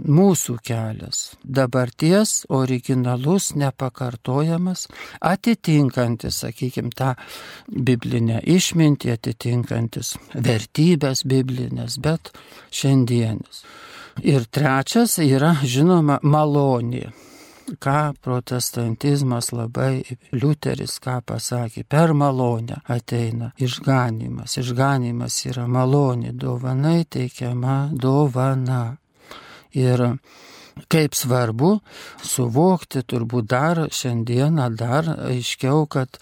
mūsų 0.00 0.56
kelias. 0.64 1.22
Dabarties 1.44 2.46
originalus, 2.48 3.52
nepakartojamas, 3.60 4.86
atitinkantis, 5.20 6.42
sakykime, 6.44 6.92
tą 6.96 7.14
biblinę 7.70 8.40
išmintį, 8.44 9.14
atitinkantis 9.16 10.14
vertybės 10.34 11.24
biblinės, 11.28 12.00
bet 12.02 12.32
šiandienis. 12.74 13.64
Ir 14.26 14.46
trečias 14.52 15.18
yra, 15.22 15.54
žinoma, 15.64 16.18
malonė 16.22 17.10
ką 17.78 18.12
protestantizmas 18.22 19.50
labai, 19.54 20.02
Liuteris 20.32 20.98
ką 21.02 21.20
pasakė, 21.26 21.84
per 21.88 22.14
malonę 22.14 22.80
ateina 22.90 23.52
išganimas. 23.60 24.56
Išganimas 24.60 25.40
yra 25.50 25.66
malonė, 25.70 26.32
dovanai 26.32 27.04
teikiama 27.04 27.90
dovana. 27.92 28.96
Ir 29.76 30.02
kaip 30.90 31.14
svarbu 31.14 31.76
suvokti 32.24 33.04
turbūt 33.06 33.50
dar 33.50 33.84
šiandieną, 33.92 34.70
dar 34.74 35.14
aiškiau, 35.30 35.86
kad 35.90 36.18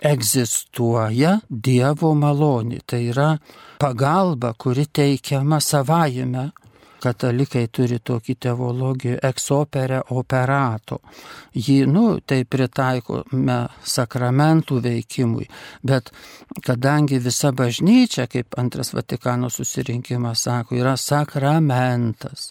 egzistuoja 0.00 1.38
Dievo 1.48 2.14
malonė. 2.16 2.80
Tai 2.86 3.02
yra 3.12 3.30
pagalba, 3.80 4.54
kuri 4.58 4.86
teikiama 4.86 5.60
savajame 5.60 6.50
katalikai 7.00 7.66
turi 7.72 7.98
tokį 8.04 8.36
teologiją 8.46 9.18
eksopere 9.30 10.02
operato. 10.16 11.00
Jį, 11.56 11.80
nu, 11.90 12.04
tai 12.20 12.42
pritaikome 12.44 13.58
sakramentų 13.96 14.80
veikimui, 14.84 15.48
bet 15.86 16.12
kadangi 16.66 17.20
visa 17.22 17.52
bažnyčia, 17.56 18.28
kaip 18.30 18.58
antras 18.60 18.94
Vatikano 18.94 19.50
susirinkimas 19.50 20.46
sako, 20.46 20.78
yra 20.78 20.96
sakramentas, 21.00 22.50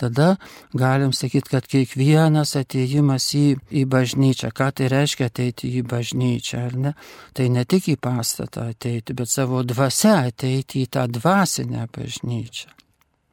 tada 0.00 0.36
galim 0.72 1.12
sakyti, 1.12 1.50
kad 1.52 1.66
kiekvienas 1.68 2.54
ateimas 2.56 3.28
į, 3.36 3.44
į 3.82 3.84
bažnyčią, 3.90 4.52
ką 4.56 4.70
tai 4.76 4.88
reiškia 4.92 5.28
ateiti 5.28 5.74
į 5.76 5.84
bažnyčią, 5.90 6.64
ar 6.70 6.76
ne? 6.86 6.96
Tai 7.36 7.48
ne 7.52 7.66
tik 7.68 7.92
į 7.92 7.98
pastatą 8.00 8.70
ateiti, 8.72 9.16
bet 9.16 9.28
savo 9.28 9.64
dvasia 9.66 10.22
ateiti 10.30 10.86
į 10.86 10.92
tą 10.96 11.08
dvasinę 11.20 11.88
bažnyčią 11.92 12.79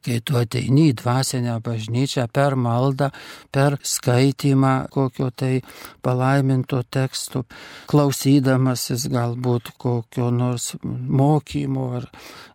kai 0.04 0.20
tu 0.24 0.38
ateini 0.38 0.88
į 0.90 0.96
dvasinę 1.00 1.56
bažnyčią 1.64 2.26
per 2.32 2.56
maldą, 2.56 3.10
per 3.52 3.78
skaitimą 3.82 4.74
kokio 4.94 5.30
tai 5.30 5.60
palaiminto 6.04 6.82
teksto, 6.90 7.44
klausydamasis 7.90 9.08
galbūt 9.12 9.72
kokio 9.78 10.30
nors 10.34 10.72
mokymo 10.82 11.88
ar 12.00 12.08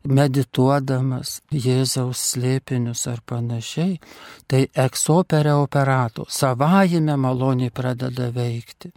medituodamas 0.08 1.40
Jėzaus 1.52 2.24
slėpinius 2.34 3.06
ar 3.12 3.22
panašiai, 3.26 4.00
tai 4.48 4.66
eksopere 4.88 5.54
operato 5.56 6.28
savajame 6.30 7.16
maloniai 7.20 7.72
pradeda 7.72 8.32
veikti. 8.36 8.92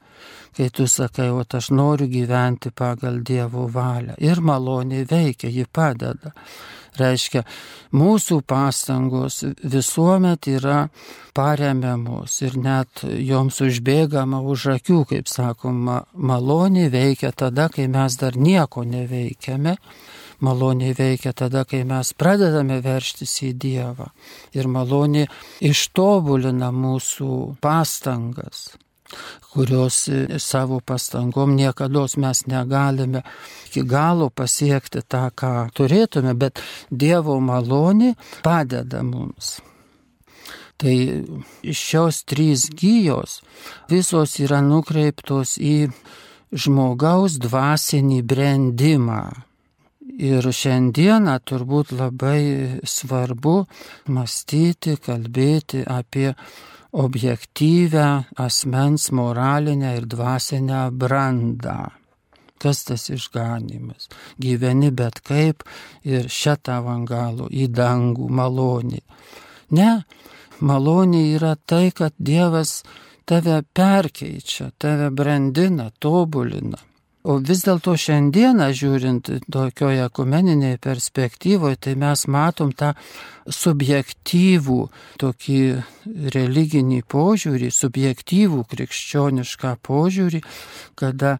Kai 0.56 0.70
tu 0.72 0.86
sakai, 0.88 1.28
o 1.28 1.42
aš 1.44 1.68
noriu 1.70 2.08
gyventi 2.08 2.70
pagal 2.72 3.20
Dievo 3.20 3.66
valią 3.68 4.14
ir 4.24 4.40
maloniai 4.40 5.04
veikia, 5.04 5.50
ji 5.52 5.66
padeda. 5.68 6.32
Reiškia, 6.96 7.42
mūsų 7.92 8.38
pastangos 8.48 9.42
visuomet 9.60 10.48
yra 10.48 10.86
paremiamos 11.36 12.38
ir 12.46 12.56
net 12.56 13.02
joms 13.04 13.60
užbėgama 13.66 14.40
už 14.40 14.64
akių, 14.78 15.02
kaip 15.10 15.28
sakoma, 15.28 15.98
maloniai 16.14 16.88
veikia 16.92 17.34
tada, 17.36 17.68
kai 17.68 17.84
mes 17.92 18.16
dar 18.16 18.40
nieko 18.40 18.86
neveikiame. 18.88 19.76
Maloniai 20.40 20.96
veikia 20.96 21.32
tada, 21.36 21.64
kai 21.68 21.82
mes 21.88 22.14
pradedame 22.16 22.80
verštis 22.84 23.38
į 23.44 23.52
Dievą. 23.60 24.10
Ir 24.56 24.68
maloniai 24.68 25.28
ištobulina 25.64 26.72
mūsų 26.72 27.30
pastangas 27.60 28.70
kurios 29.52 30.08
e, 30.08 30.38
savo 30.38 30.80
pastangom 30.80 31.54
niekada 31.56 32.06
mes 32.16 32.46
negalime 32.46 33.22
iki 33.66 33.82
galo 33.82 34.30
pasiekti 34.30 35.02
tą, 35.08 35.30
ką 35.30 35.70
turėtume, 35.76 36.34
bet 36.34 36.60
Dievo 36.90 37.40
malonė 37.40 38.14
padeda 38.42 39.02
mums. 39.02 39.56
Tai 40.76 40.96
šios 41.72 42.24
trys 42.28 42.68
gyjos 42.68 43.40
visos 43.88 44.36
yra 44.44 44.60
nukreiptos 44.60 45.56
į 45.56 45.88
žmogaus 46.52 47.38
dvasinį 47.40 48.20
brandimą. 48.22 49.24
Ir 50.16 50.44
šiandieną 50.44 51.34
turbūt 51.44 51.92
labai 51.92 52.80
svarbu 52.88 53.56
mąstyti, 54.08 54.96
kalbėti 55.04 55.82
apie 55.84 56.30
objektyvę 56.92 58.24
asmens 58.36 59.10
moralinę 59.12 59.96
ir 59.96 60.06
dvasinę 60.06 60.90
brandą. 60.92 61.90
Kas 62.58 62.84
tas 62.84 63.10
išganimas? 63.12 64.08
Gyveni 64.40 64.90
bet 64.90 65.20
kaip 65.20 65.64
ir 66.04 66.30
šitą 66.32 66.80
vangalų 66.86 67.50
į 67.52 67.68
dangų 67.68 68.28
malonį. 68.32 69.02
Ne, 69.76 69.90
malonė 70.60 71.22
yra 71.36 71.56
tai, 71.56 71.90
kad 71.92 72.16
Dievas 72.16 72.80
tave 73.28 73.60
perkeičia, 73.76 74.70
tave 74.78 75.10
brandina, 75.10 75.90
tobulina. 76.00 76.80
O 77.26 77.40
vis 77.42 77.64
dėlto 77.66 77.96
šiandieną, 77.98 78.68
žiūrint 78.78 79.30
tokioje 79.50 80.04
ekumeninėje 80.06 80.78
perspektyvoje, 80.84 81.80
tai 81.82 81.94
mes 81.98 82.22
matom 82.30 82.70
tą 82.70 82.92
subjektyvų 83.50 84.78
tokį 85.20 85.60
religinį 86.34 87.00
požiūrį, 87.10 87.70
subjektyvų 87.74 88.62
krikščionišką 88.70 89.72
požiūrį, 89.86 90.40
kada 90.98 91.36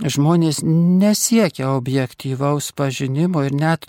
žmonės 0.00 0.60
nesiekia 0.64 1.70
objektyvaus 1.72 2.70
pažinimo 2.76 3.44
ir 3.48 3.56
net 3.56 3.88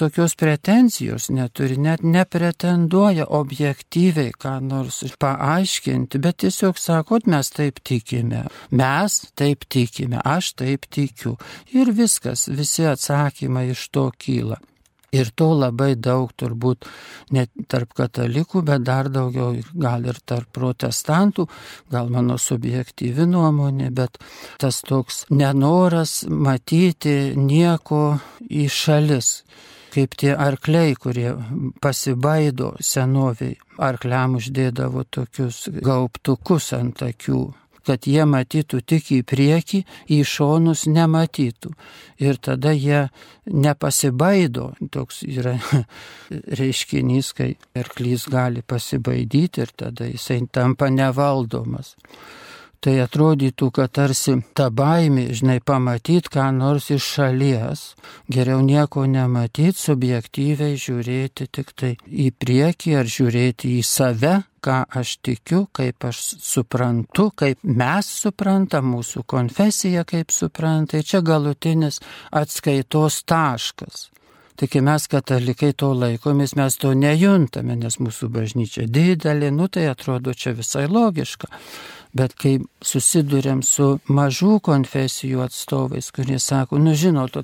tokios 0.00 0.34
pretenzijos 0.38 1.28
neturi, 1.34 1.78
net 1.78 2.02
nepretenduoja 2.02 3.28
objektyviai 3.30 4.34
ką 4.34 4.58
nors 4.66 5.02
paaiškinti, 5.22 6.22
bet 6.22 6.42
tiesiog 6.42 6.78
sakot, 6.80 7.26
mes 7.30 7.50
taip 7.54 7.82
tikime, 7.86 8.46
mes 8.70 9.20
taip 9.38 9.66
tikime, 9.70 10.22
aš 10.24 10.54
taip 10.62 10.88
tikiu. 10.92 11.36
Ir 11.76 11.92
viskas, 11.96 12.48
visi 12.52 12.86
atsakymai 12.88 13.70
iš 13.72 13.88
to 13.94 14.10
kyla. 14.18 14.60
Ir 15.12 15.28
to 15.36 15.50
labai 15.52 15.90
daug 16.00 16.30
turbūt 16.40 16.86
ne 17.36 17.44
tarp 17.68 17.90
katalikų, 17.98 18.62
bet 18.64 18.86
dar 18.86 19.10
daugiau 19.12 19.58
gal 19.76 20.06
ir 20.08 20.16
tarp 20.24 20.48
protestantų, 20.56 21.44
gal 21.92 22.08
mano 22.08 22.38
subjektyvi 22.40 23.26
nuomonė, 23.28 23.90
bet 23.92 24.16
tas 24.62 24.80
toks 24.88 25.26
nenoras 25.28 26.22
matyti 26.28 27.34
nieko 27.36 28.00
į 28.48 28.64
šalis 28.72 29.34
kaip 29.92 30.16
tie 30.16 30.32
arkliai, 30.32 30.94
kurie 30.96 31.34
pasibaido 31.84 32.72
senoviai. 32.80 33.58
Arkliam 33.82 34.38
uždėdavo 34.38 35.04
tokius 35.12 35.66
gaubtukus 35.84 36.70
ant 36.76 37.02
akių, 37.04 37.42
kad 37.86 38.06
jie 38.08 38.24
matytų 38.28 38.82
tik 38.86 39.10
į 39.14 39.20
priekį, 39.28 39.82
į 40.12 40.20
šonus 40.28 40.86
nematytų. 40.90 41.72
Ir 42.22 42.38
tada 42.42 42.74
jie 42.76 43.06
nepasibaido. 43.46 44.72
Toks 44.92 45.22
yra 45.26 45.56
reiškinys, 46.60 47.32
kai 47.38 47.50
arklys 47.78 48.28
gali 48.30 48.62
pasibaidyti 48.62 49.66
ir 49.66 49.74
tada 49.76 50.08
jisai 50.10 50.42
tampa 50.52 50.90
nevaldomas 50.92 51.96
tai 52.82 52.96
atrodytų, 53.04 53.68
kad 53.76 53.92
tarsi 53.94 54.36
ta 54.58 54.68
baimė, 54.74 55.28
žinai, 55.38 55.60
pamatyti 55.64 56.32
ką 56.34 56.48
nors 56.56 56.90
iš 56.90 57.06
šalies, 57.16 57.82
geriau 58.32 58.62
nieko 58.64 59.04
nematyti, 59.06 59.78
subjektyviai 59.78 60.78
žiūrėti 60.80 61.46
tik 61.54 61.74
tai 61.78 61.92
į 62.06 62.32
priekį 62.42 62.96
ar 62.98 63.10
žiūrėti 63.16 63.76
į 63.78 63.84
save, 63.86 64.34
ką 64.62 64.78
aš 65.00 65.16
tikiu, 65.26 65.64
kaip 65.74 66.06
aš 66.06 66.22
suprantu, 66.42 67.30
kaip 67.38 67.62
mes 67.66 68.08
suprantam, 68.22 68.92
mūsų 68.96 69.24
konfesija 69.30 70.06
kaip 70.08 70.34
supranta, 70.34 70.96
tai 70.96 71.06
čia 71.06 71.22
galutinis 71.26 72.02
atskaitos 72.30 73.22
taškas. 73.26 74.08
Tik 74.62 74.76
mes 74.84 75.08
katalikai 75.10 75.72
to 75.74 75.88
laikomės, 75.96 76.52
mes 76.58 76.76
to 76.78 76.92
nejuntame, 76.94 77.74
nes 77.80 77.96
mūsų 77.98 78.28
bažnyčia 78.30 78.84
didelė, 78.86 79.48
nu 79.50 79.66
tai 79.72 79.88
atrodo 79.90 80.34
čia 80.36 80.52
visai 80.54 80.84
logiška. 80.92 81.48
Bet 82.12 82.34
kai 82.36 82.58
susidurėm 82.84 83.62
su 83.64 83.86
mažų 84.12 84.58
konfesijų 84.66 85.40
atstovais, 85.46 86.10
kurie 86.12 86.36
sako, 86.42 86.76
nu 86.82 86.92
žinot, 86.92 87.38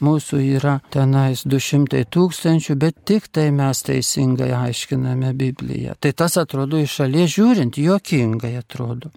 mūsų 0.00 0.40
yra 0.56 0.78
tenais 0.94 1.44
200 1.44 2.06
tūkstančių, 2.08 2.78
bet 2.80 3.02
tik 3.04 3.28
tai 3.28 3.50
mes 3.52 3.84
teisingai 3.84 4.48
aiškiname 4.56 5.34
Bibliją. 5.36 5.98
Tai 6.00 6.14
tas 6.16 6.38
atrodo 6.40 6.80
iš 6.80 7.02
šalies 7.02 7.36
žiūrint, 7.36 7.76
juokingai 7.76 8.56
atrodo. 8.62 9.12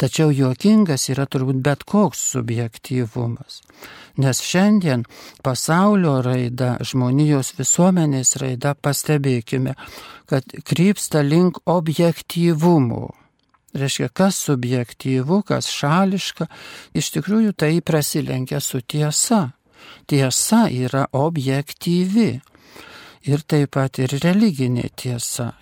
Tačiau 0.00 0.30
juokingas 0.32 1.10
yra 1.12 1.26
turbūt 1.28 1.60
bet 1.60 1.84
koks 1.84 2.22
subjektyvumas. 2.32 3.60
Nes 4.20 4.40
šiandien 4.40 5.04
pasaulio 5.44 6.22
raida, 6.24 6.78
žmonijos 6.80 7.52
visuomenės 7.58 8.38
raida, 8.40 8.72
pastebėkime, 8.80 9.76
kad 10.30 10.56
krypsta 10.64 11.20
link 11.20 11.60
objektyvumo. 11.68 13.10
Reiškia, 13.74 14.08
kas 14.08 14.38
subjektyvu, 14.48 15.42
kas 15.46 15.70
šališka, 15.70 16.48
iš 16.94 17.12
tikrųjų 17.14 17.54
tai 17.54 17.76
prasilenkia 17.80 18.58
su 18.60 18.80
tiesa. 18.82 19.50
Tiesa 20.10 20.66
yra 20.68 21.06
objektyvi 21.16 22.30
ir 23.28 23.44
taip 23.46 23.74
pat 23.76 24.00
ir 24.02 24.16
religinė 24.24 24.88
tiesa. 24.96 25.52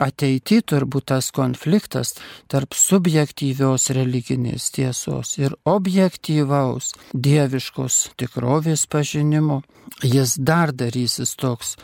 Ateity 0.00 0.62
turbūt 0.64 1.10
tas 1.12 1.30
konfliktas 1.34 2.14
tarp 2.50 2.74
subjektyvios 2.74 3.90
religinės 3.92 4.70
tiesos 4.72 5.36
ir 5.38 5.54
objektyvaus 5.68 6.94
dieviškos 7.12 8.02
tikrovės 8.20 8.86
pažinimo, 8.88 9.62
jis 10.02 10.38
dar 10.40 10.72
darysis 10.72 11.36
toks 11.36 11.76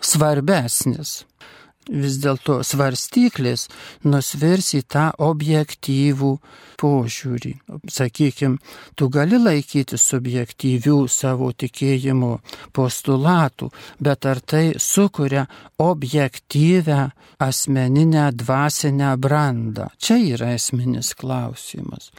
svarbesnis 0.00 1.22
vis 1.88 2.18
dėlto 2.22 2.60
svarstyklės 2.64 3.68
nusvirs 4.04 4.72
į 4.78 4.82
tą 4.88 5.08
objektyvų 5.22 6.30
požiūrį. 6.80 7.52
Sakykime, 7.90 8.58
tu 8.96 9.08
gali 9.12 9.38
laikyti 9.40 9.98
subjektyvių 10.00 10.96
savo 11.08 11.50
tikėjimo 11.52 12.38
postulatų, 12.76 13.70
bet 14.00 14.26
ar 14.30 14.40
tai 14.40 14.64
sukuria 14.78 15.46
objektyvę 15.82 17.00
asmeninę 17.44 18.30
dvasinę 18.32 19.14
brandą? 19.18 19.90
Čia 19.98 20.18
yra 20.34 20.54
esminis 20.58 21.14
klausimas. 21.18 22.10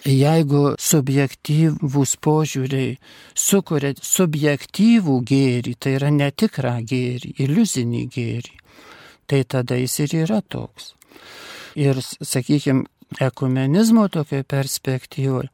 Jeigu 0.00 0.78
subjektyvūs 0.80 2.14
požiūriai 2.24 2.94
sukuria 3.36 3.92
subjektyvų 4.00 5.16
gėrį, 5.28 5.74
tai 5.76 5.98
yra 5.98 6.08
netikrą 6.14 6.78
gėrį, 6.88 7.34
iliuzinį 7.44 8.06
gėrį, 8.14 8.54
tai 9.30 9.44
tada 9.46 9.78
jis 9.78 10.00
ir 10.04 10.16
yra 10.24 10.40
toks. 10.42 10.94
Ir, 11.78 12.00
sakykime, 12.02 12.88
ekumenizmo 13.18 14.08
tokioje 14.08 14.46
perspektyvoje 14.46 15.48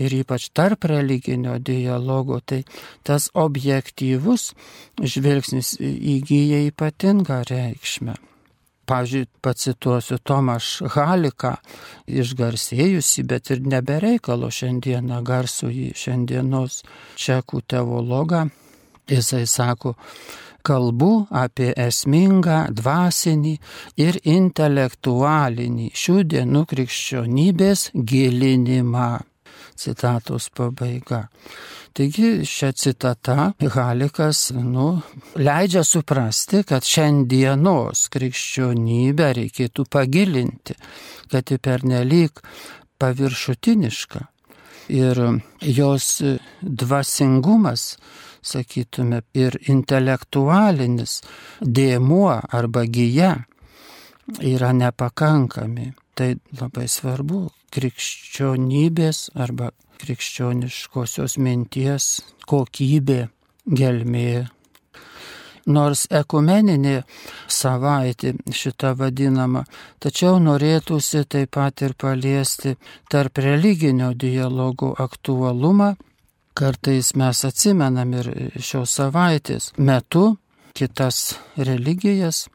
ir 0.00 0.14
ypač 0.16 0.48
tarp 0.56 0.84
religinio 0.88 1.58
dialogo, 1.58 2.40
tai 2.40 2.62
tas 3.04 3.28
objektyvus 3.34 4.52
žvilgsnis 5.00 5.76
įgyja 5.80 6.62
ypatingą 6.70 7.42
reikšmę. 7.50 8.16
Pavyzdžiui, 8.88 9.28
pacituosiu 9.40 10.16
Tomaš 10.18 10.82
Haliką, 10.90 11.52
išgarsėjusi, 12.10 13.22
bet 13.30 13.52
ir 13.54 13.62
nebereikalo 13.62 14.50
šiandieną 14.50 15.20
garsų 15.22 15.70
į 15.70 15.84
šiandienos 15.96 16.80
čekų 17.22 17.62
teologą. 17.70 18.48
Jisai 19.08 19.44
sako, 19.46 19.94
kalbu 20.66 21.26
apie 21.42 21.72
esmingą 21.86 22.64
dvasinį 22.78 23.52
ir 24.04 24.18
intelektualinį 24.22 25.90
šių 26.02 26.16
dienų 26.34 26.64
krikščionybės 26.72 27.90
gilinimą. 27.94 29.10
Citatos 29.82 30.50
pabaiga. 30.54 31.26
Taigi 31.92 32.46
šią 32.48 32.70
citatą 32.72 33.52
Halikas 33.74 34.52
nu, 34.56 35.02
leidžia 35.36 35.82
suprasti, 35.84 36.62
kad 36.64 36.86
šiandienos 36.88 38.06
krikščionybę 38.12 39.32
reikėtų 39.36 39.84
pagilinti, 39.92 40.76
kad 41.32 41.52
ji 41.52 41.58
pernelyg 41.60 42.40
paviršutiniška 43.02 44.24
ir 44.92 45.20
jos 45.60 46.08
dvasingumas 46.62 47.96
sakytume, 48.42 49.22
ir 49.34 49.56
intelektualinis 49.70 51.20
dėmuo 51.62 52.40
arba 52.52 52.84
gyja 52.84 53.34
yra 54.40 54.72
nepakankami. 54.76 55.92
Tai 56.12 56.34
labai 56.60 56.88
svarbu 56.92 57.46
krikščionybės 57.72 59.30
arba 59.40 59.70
krikščioniškosios 60.02 61.38
minties 61.40 62.18
kokybė, 62.48 63.22
gelmė. 63.64 64.48
Nors 65.72 66.08
ekumeninė 66.10 67.04
savaitė 67.46 68.32
šita 68.50 68.96
vadinama, 68.98 69.62
tačiau 70.02 70.40
norėtųsi 70.42 71.22
taip 71.30 71.52
pat 71.54 71.84
ir 71.86 71.94
paliesti 71.94 72.74
tarp 73.08 73.38
religinio 73.38 74.10
dialogo 74.12 74.90
aktualumą 74.98 75.92
Kartais 76.54 77.14
mes 77.16 77.44
atsimenam 77.48 78.12
ir 78.18 78.28
šios 78.60 78.92
savaitės 78.98 79.70
metu 79.78 80.34
kitas 80.76 81.34
religijas. 81.56 82.48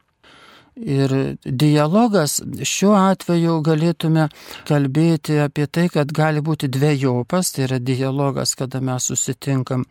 Ir 0.77 1.09
dialogas 1.41 2.35
šiuo 2.61 2.91
atveju 2.93 3.55
galėtume 3.65 4.27
kalbėti 4.69 5.39
apie 5.41 5.65
tai, 5.65 5.87
kad 5.89 6.11
gali 6.13 6.43
būti 6.45 6.69
dviejopas, 6.69 7.49
tai 7.55 7.63
yra 7.65 7.79
dialogas, 7.81 8.53
kada 8.59 8.77
mes 8.85 9.07
susitinkam 9.09 9.87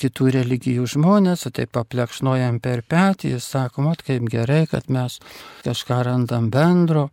kitų 0.00 0.30
religijų 0.38 0.86
žmonės, 0.94 1.44
o 1.44 1.52
taip 1.52 1.74
paplekšnojam 1.76 2.56
per 2.64 2.80
petį 2.88 3.34
ir 3.36 3.44
sakom, 3.44 3.90
at 3.92 4.00
kaip 4.06 4.32
gerai, 4.32 4.62
kad 4.70 4.88
mes 4.88 5.20
kažką 5.66 6.00
randam 6.08 6.48
bendro, 6.48 7.10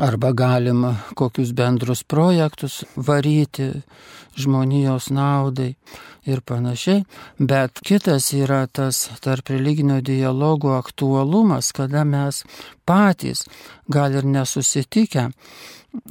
arba 0.00 0.32
galima 0.32 0.96
kokius 1.14 1.52
bendrus 1.52 2.02
projektus 2.02 2.84
varyti 2.96 3.70
žmonijos 4.36 5.10
naudai 5.10 5.74
ir 6.26 6.40
panašiai. 6.40 7.04
Bet 7.38 7.80
kitas 7.84 8.32
yra 8.32 8.66
tas 8.66 9.10
tarp 9.20 9.48
religinio 9.48 10.00
dialogo 10.00 10.72
aktualumas, 10.76 11.72
kada 11.72 12.04
mes 12.04 12.44
patys 12.84 13.44
gal 13.88 14.14
ir 14.14 14.24
nesusitikę 14.24 15.28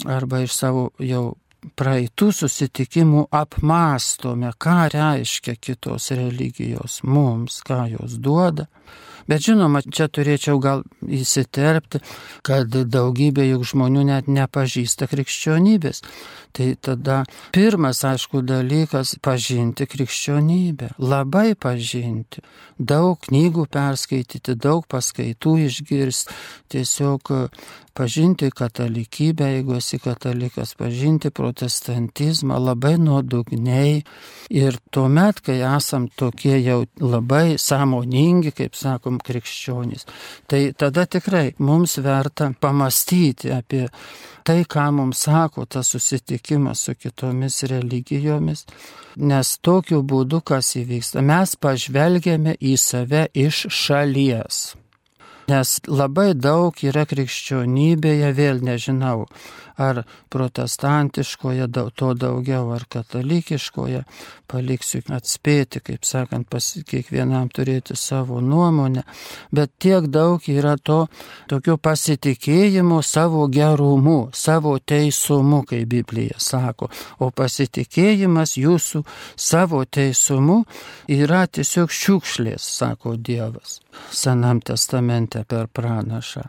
arba 0.05 0.43
iš 0.45 0.53
savo 0.53 0.89
jau 0.99 1.35
praeitų 1.77 2.31
susitikimų 2.33 3.27
apmastome, 3.37 4.49
ką 4.57 4.77
reiškia 4.93 5.55
kitos 5.61 6.11
religijos 6.17 7.01
mums, 7.03 7.61
ką 7.65 7.85
jos 7.95 8.17
duoda 8.17 8.67
Bet 9.29 9.45
žinoma, 9.45 9.83
čia 9.85 10.07
turėčiau 10.09 10.59
gal 10.63 10.83
įsiterpti, 11.05 12.01
kad 12.47 12.69
daugybė 12.71 13.47
juk 13.51 13.65
žmonių 13.73 14.05
net 14.09 14.29
nepažįsta 14.31 15.09
krikščionybės. 15.11 16.01
Tai 16.51 16.75
tada 16.81 17.23
pirmas, 17.55 18.03
aišku, 18.03 18.41
dalykas- 18.43 19.15
pažinti 19.25 19.85
krikščionybę. 19.87 20.91
Labai 20.99 21.55
pažinti. 21.55 22.41
Daug 22.79 23.19
knygų 23.19 23.67
perskaityti, 23.67 24.55
daug 24.55 24.87
paskaitų 24.87 25.53
išgirsti. 25.67 26.33
Tiesiog 26.71 27.31
pažinti 27.93 28.49
katalikybę, 28.51 29.47
jeigu 29.55 29.75
esi 29.75 29.99
katalikas, 29.99 30.75
pažinti 30.75 31.29
protestantizmą 31.29 32.59
labai 32.59 32.97
nuodugniai. 32.97 34.03
Ir 34.49 34.77
tuomet, 34.91 35.41
kai 35.41 35.59
esam 35.77 36.07
tokie 36.15 36.57
jau 36.63 36.85
labai 36.99 37.57
sąmoningi, 37.59 38.51
kaip 38.51 38.75
sakom, 38.75 39.19
krikščionys, 39.19 40.07
tai 40.47 40.71
tada 40.77 41.05
tikrai 41.05 41.53
mums 41.59 41.97
verta 42.03 42.51
pamastyti 42.59 43.51
apie 43.51 43.87
tai, 44.43 44.63
ką 44.65 44.89
mums 44.95 45.27
sako 45.27 45.65
tas 45.65 45.91
susitikimas 45.93 46.40
su 46.75 46.95
kitomis 46.95 47.63
religijomis, 47.63 48.65
nes 49.17 49.57
tokiu 49.61 50.01
būdu 50.03 50.41
kas 50.41 50.75
įvyksta, 50.75 51.21
mes 51.21 51.55
pažvelgiame 51.55 52.55
į 52.59 52.77
save 52.77 53.27
iš 53.33 53.65
šalies. 53.69 54.61
Nes 55.49 55.79
labai 55.87 56.31
daug 56.37 56.77
yra 56.85 57.03
krikščionybėje, 57.09 58.29
vėl 58.37 58.61
nežinau, 58.63 59.25
ar 59.77 60.03
protestantiškoje 60.29 61.67
to 61.95 62.13
daugiau, 62.13 62.71
ar 62.75 62.85
katalikiškoje, 62.89 64.03
paliksiu 64.51 65.01
atspėti, 65.11 65.81
kaip 65.83 66.05
sakant, 66.07 66.47
pas 66.49 66.65
kiekvienam 66.87 67.49
turėti 67.53 67.95
savo 67.95 68.41
nuomonę, 68.41 69.03
bet 69.51 69.71
tiek 69.79 70.07
daug 70.11 70.43
yra 70.51 70.75
to 70.77 71.05
tokio 71.47 71.77
pasitikėjimo 71.77 73.01
savo 73.05 73.47
gerumu, 73.51 74.29
savo 74.33 74.77
teisumu, 74.79 75.63
kaip 75.67 75.87
Biblija 75.91 76.39
sako, 76.39 76.89
o 77.19 77.31
pasitikėjimas 77.35 78.57
jūsų 78.59 79.03
savo 79.35 79.83
teisumu 79.85 80.61
yra 81.11 81.45
tiesiog 81.47 81.91
šiukšlės, 81.91 82.67
sako 82.81 83.15
Dievas 83.17 83.79
Senam 84.11 84.59
testamente 84.61 85.43
per 85.47 85.67
pranašą. 85.67 86.43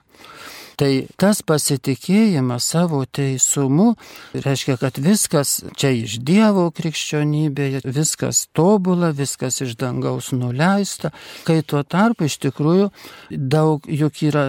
Tai 0.83 1.05
tas 1.15 1.45
pasitikėjimas 1.47 2.65
savo 2.73 3.05
teisumu 3.07 3.93
reiškia, 4.35 4.75
kad 4.81 4.97
viskas 4.99 5.61
čia 5.79 5.93
iš 5.95 6.17
Dievo 6.27 6.65
krikščionybėje, 6.75 7.85
viskas 7.87 8.49
tobula, 8.51 9.13
viskas 9.15 9.61
iš 9.63 9.77
dangaus 9.79 10.33
nuleista, 10.35 11.13
kai 11.47 11.61
tuo 11.63 11.85
tarpu 11.87 12.27
iš 12.27 12.41
tikrųjų 12.43 12.89
daug 13.31 13.87
juk 13.87 14.25
yra 14.27 14.45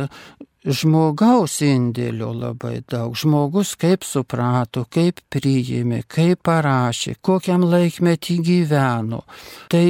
žmogaus 0.66 1.60
indėlio 1.68 2.32
labai 2.34 2.80
daug. 2.90 3.14
Žmogus 3.14 3.76
kaip 3.78 4.02
suprato, 4.02 4.88
kaip 4.90 5.22
priėmė, 5.30 6.02
kaip 6.10 6.42
parašė, 6.50 7.20
kokiam 7.22 7.68
laikmetį 7.70 8.40
gyveno. 8.50 9.22
Tai 9.70 9.86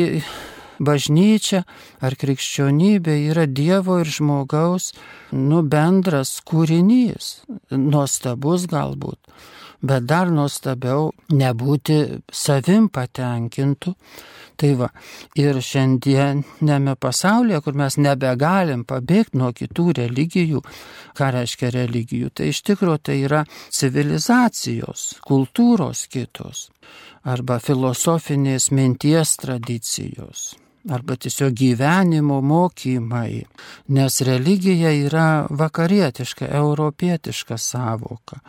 bažnyčia 0.80 1.64
ar 2.02 2.16
krikščionybė 2.20 3.18
yra 3.32 3.46
Dievo 3.48 4.00
ir 4.02 4.10
žmogaus, 4.10 4.92
nu, 5.32 5.64
bendras 5.64 6.40
kūrinys, 6.48 7.44
nuostabus 7.72 8.68
galbūt, 8.72 9.20
bet 9.84 10.08
dar 10.10 10.32
nuostabiau 10.32 11.12
nebūti 11.34 12.00
savim 12.32 12.90
patenkintų. 12.94 13.96
Tai 14.54 14.70
va, 14.78 14.88
ir 15.34 15.58
šiandienėme 15.66 16.94
pasaulyje, 17.02 17.58
kur 17.66 17.74
mes 17.74 17.98
nebegalim 17.98 18.84
pabėgti 18.86 19.40
nuo 19.42 19.50
kitų 19.50 19.88
religijų, 19.98 20.62
ką 21.18 21.32
reiškia 21.34 21.74
religijų, 21.74 22.30
tai 22.38 22.52
iš 22.54 22.62
tikrųjų 22.70 23.02
tai 23.02 23.18
yra 23.26 23.44
civilizacijos, 23.74 25.08
kultūros 25.26 26.06
kitos 26.14 26.68
arba 27.26 27.58
filosofinės 27.64 28.70
minties 28.76 29.40
tradicijos 29.42 30.52
arba 30.90 31.16
tiesiog 31.16 31.54
gyvenimo 31.56 32.42
mokymai, 32.42 33.44
nes 33.88 34.22
religija 34.22 34.92
yra 34.92 35.28
vakarietiška, 35.50 36.50
europietiška 36.52 37.58
savoka, 37.58 38.42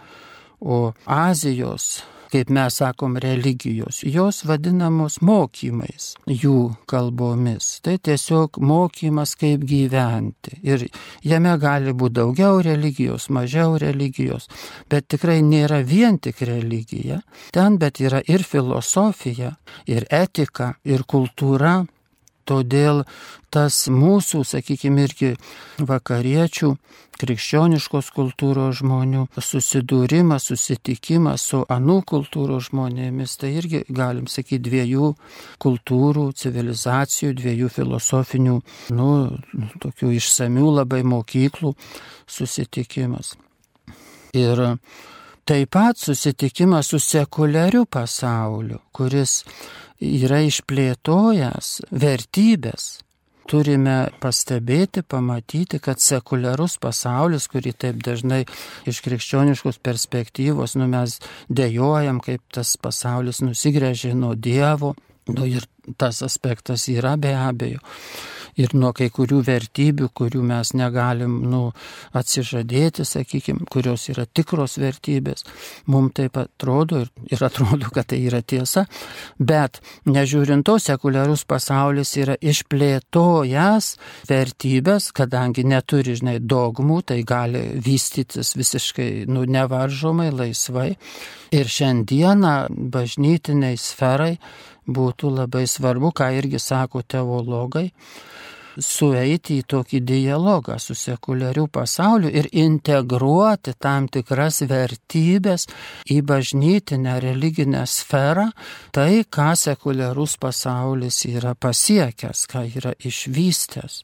o 0.60 0.92
Azijos 1.04 2.02
kaip 2.34 2.50
mes 2.50 2.74
sakom, 2.80 3.16
religijos, 3.22 4.00
jos 4.02 4.42
vadinamos 4.48 5.20
mokymais, 5.22 6.14
jų 6.26 6.74
kalbomis. 6.90 7.78
Tai 7.84 7.94
tiesiog 8.08 8.58
mokymas, 8.58 9.36
kaip 9.38 9.62
gyventi. 9.68 10.58
Ir 10.66 10.86
jame 11.22 11.54
gali 11.62 11.94
būti 11.94 12.18
daugiau 12.18 12.58
religijos, 12.66 13.28
mažiau 13.30 13.78
religijos, 13.78 14.48
bet 14.90 15.06
tikrai 15.14 15.40
nėra 15.46 15.84
vien 15.86 16.18
tik 16.18 16.42
religija. 16.48 17.20
Ten 17.54 17.78
bet 17.78 18.02
yra 18.02 18.22
ir 18.26 18.42
filosofija, 18.42 19.54
ir 19.86 20.08
etika, 20.10 20.72
ir 20.82 21.06
kultūra, 21.06 21.84
todėl 22.48 23.04
tas 23.54 23.84
mūsų, 23.92 24.42
sakykime, 24.46 25.04
irgi 25.06 25.34
vakariečių, 25.78 26.72
krikščioniškos 27.20 28.10
kultūros 28.14 28.80
žmonių 28.80 29.26
susidūrimas, 29.38 30.48
susitikimas 30.50 31.46
su 31.50 31.62
anų 31.70 32.00
kultūros 32.10 32.70
žmonėmis, 32.70 33.36
tai 33.38 33.52
irgi 33.60 33.84
galim 33.88 34.26
sakyti 34.30 34.62
dviejų 34.66 35.12
kultūrų, 35.62 36.26
civilizacijų, 36.40 37.32
dviejų 37.38 37.70
filosofinių, 37.78 38.58
nu, 38.98 39.08
tokių 39.84 40.12
išsamių 40.18 40.74
labai 40.80 41.04
mokyklų 41.06 41.74
susitikimas. 42.26 43.36
Ir 44.34 44.58
taip 45.46 45.70
pat 45.70 46.00
susitikimas 46.00 46.90
su 46.90 46.98
sekuliariu 46.98 47.84
pasauliu, 47.86 48.80
kuris 48.92 49.44
yra 50.04 50.42
išplėtojęs 50.44 51.70
vertybės. 51.90 52.92
Turime 53.44 54.08
pastebėti, 54.22 55.02
pamatyti, 55.04 55.76
kad 55.84 56.00
sekuliarus 56.00 56.78
pasaulis, 56.80 57.44
kurį 57.52 57.74
taip 57.76 57.98
dažnai 58.04 58.46
iš 58.88 59.02
krikščioniškos 59.04 59.82
perspektyvos, 59.84 60.78
nu 60.80 60.88
mes 60.88 61.18
dėjojam, 61.52 62.22
kaip 62.24 62.40
tas 62.56 62.76
pasaulis 62.80 63.42
nusigrėžė 63.44 64.14
nuo 64.16 64.32
Dievo, 64.32 64.94
nu 65.32 65.48
ir 65.48 65.66
tas 66.00 66.22
aspektas 66.24 66.88
yra 66.92 67.16
be 67.20 67.34
abejo 67.36 67.80
ir 68.60 68.74
nuo 68.78 68.92
kai 68.96 69.08
kurių 69.12 69.40
vertybių, 69.46 70.08
kurių 70.14 70.42
mes 70.46 70.72
negalim 70.78 71.36
nu, 71.50 71.62
atsižadėti, 72.16 73.06
sakykime, 73.06 73.66
kurios 73.70 74.08
yra 74.12 74.26
tikros 74.26 74.78
vertybės. 74.82 75.44
Mums 75.90 76.14
taip 76.18 76.38
atrodo 76.38 77.02
ir, 77.04 77.10
ir 77.30 77.44
atrodo, 77.44 77.90
kad 77.94 78.08
tai 78.12 78.20
yra 78.28 78.42
tiesa, 78.42 78.84
bet 79.38 79.80
nežiūrint 80.06 80.66
to, 80.66 80.78
sekuliarus 80.82 81.44
pasaulis 81.48 82.14
yra 82.20 82.36
išplėtojęs 82.38 83.90
vertybės, 84.30 85.10
kadangi 85.16 85.66
neturi, 85.66 86.16
žinai, 86.18 86.38
dogmų, 86.40 87.00
tai 87.10 87.22
gali 87.26 87.66
vystytis 87.82 88.54
visiškai 88.58 89.26
nu, 89.30 89.46
nevaržomai, 89.48 90.30
laisvai. 90.34 90.92
Ir 91.54 91.68
šiandieną 91.70 92.54
bažnytiniai 92.90 93.76
sferai 93.78 94.32
būtų 94.86 95.30
labai 95.38 95.66
svarbu, 95.70 96.12
ką 96.16 96.30
irgi 96.38 96.60
sako 96.60 97.02
teologai, 97.02 97.90
sueiti 98.80 99.60
į 99.60 99.66
tokį 99.70 100.00
dialogą 100.06 100.78
su 100.82 100.96
sekuliariu 100.98 101.66
pasauliu 101.70 102.30
ir 102.30 102.48
integruoti 102.50 103.74
tam 103.78 104.08
tikras 104.08 104.62
vertybės 104.68 105.68
į 106.10 106.20
bažnytinę 106.26 107.18
religinę 107.22 107.84
sferą, 107.86 108.48
tai, 108.92 109.24
ką 109.24 109.52
sekuliarus 109.58 110.36
pasaulis 110.42 111.24
yra 111.30 111.54
pasiekęs, 111.54 112.46
ką 112.50 112.64
yra 112.80 112.94
išvystęs. 112.98 114.02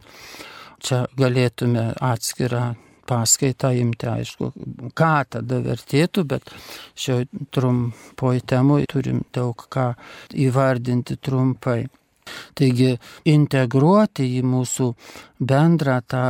Čia 0.80 1.04
galėtume 1.18 1.90
atskirą 2.00 2.70
paskaitą 3.10 3.72
imti, 3.76 4.08
aišku, 4.10 4.52
ką 4.96 5.14
tada 5.36 5.60
vertėtų, 5.64 6.26
bet 6.30 6.52
šio 6.98 7.22
trumpoj 7.54 8.42
temui 8.46 8.84
turim 8.90 9.24
daug 9.34 9.66
ką 9.70 9.92
įvardinti 10.46 11.18
trumpai. 11.18 11.82
Taigi 12.54 12.92
integruoti 13.32 14.26
į 14.38 14.42
mūsų 14.46 14.86
bendrą 15.50 15.96
tą 16.06 16.24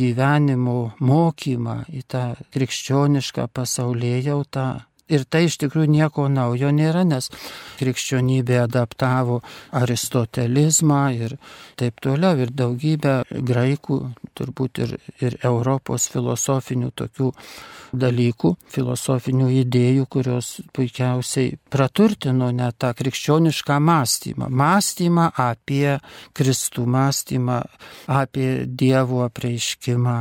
gyvenimo 0.00 0.78
mokymą, 1.00 1.78
į 1.88 2.02
tą 2.12 2.24
krikščionišką 2.52 3.46
pasaulyje 3.56 4.20
jautą 4.28 4.66
Ir 5.12 5.26
tai 5.28 5.42
iš 5.44 5.58
tikrųjų 5.60 5.90
nieko 5.92 6.24
naujo 6.32 6.70
nėra, 6.72 7.02
nes 7.04 7.28
krikščionybė 7.76 8.62
adaptavo 8.62 9.42
aristotelizmą 9.76 11.02
ir 11.18 11.36
taip 11.80 12.00
toliau, 12.04 12.38
ir 12.40 12.54
daugybę 12.56 13.18
graikų, 13.28 13.98
turbūt 14.32 14.80
ir, 14.86 14.96
ir 15.20 15.36
Europos 15.44 16.08
filosofinių 16.12 16.88
tokių 16.96 17.28
dalykų, 17.94 18.54
filosofinių 18.72 19.50
idėjų, 19.60 20.08
kurios 20.10 20.54
puikiausiai 20.72 21.58
praturtino 21.74 22.50
net 22.54 22.78
tą 22.78 22.92
krikščionišką 22.94 23.78
mąstymą. 23.82 24.48
Mąstymą 24.50 25.24
apie 25.34 25.98
Kristų, 26.36 26.86
mąstymą 26.86 27.62
apie 28.06 28.66
Dievo 28.66 29.24
apreiškimą. 29.26 30.18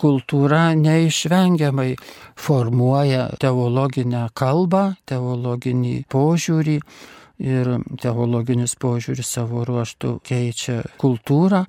Kultūra 0.00 0.74
neišvengiamai 0.76 1.94
formuoja 2.36 3.30
teologinę 3.40 4.26
kalbą, 4.36 4.82
teologinį 5.08 5.94
požiūrį 6.12 6.76
ir 7.40 7.72
teologinis 8.02 8.76
požiūris 8.76 9.32
savo 9.38 9.64
ruoštų 9.64 10.12
keičia 10.26 10.82
kultūrą 11.00 11.64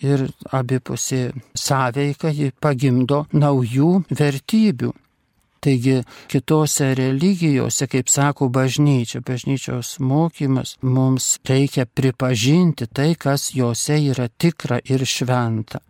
ir 0.00 0.24
abipusė 0.56 1.22
sąveika 1.52 2.32
ji 2.32 2.52
pagimdo 2.56 3.26
naujų 3.36 3.92
vertybių. 4.08 4.92
Taigi 5.60 5.98
kitose 6.32 6.94
religijose, 6.94 7.86
kaip 7.86 8.08
sako 8.08 8.48
bažnyčia, 8.48 9.20
bažnyčios 9.20 9.98
mokymas, 10.00 10.78
mums 10.82 11.34
reikia 11.48 11.84
pripažinti 11.86 12.86
tai, 12.86 13.12
kas 13.14 13.50
juose 13.54 14.00
yra 14.12 14.28
tikra 14.28 14.80
ir 14.84 15.04
šventa 15.04 15.84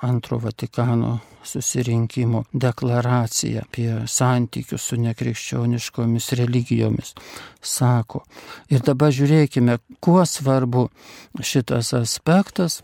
antro 0.00 0.38
Vatikano 0.38 1.18
susirinkimo 1.44 2.44
deklaracija 2.52 3.62
apie 3.62 4.02
santykius 4.06 4.82
su 4.82 4.96
nekrikščioniškomis 4.96 6.32
religijomis 6.32 7.14
sako. 7.62 8.24
Ir 8.68 8.82
dabar 8.86 9.14
žiūrėkime, 9.14 9.78
kuo 10.00 10.24
svarbu 10.26 10.88
šitas 11.40 11.94
aspektas. 11.96 12.82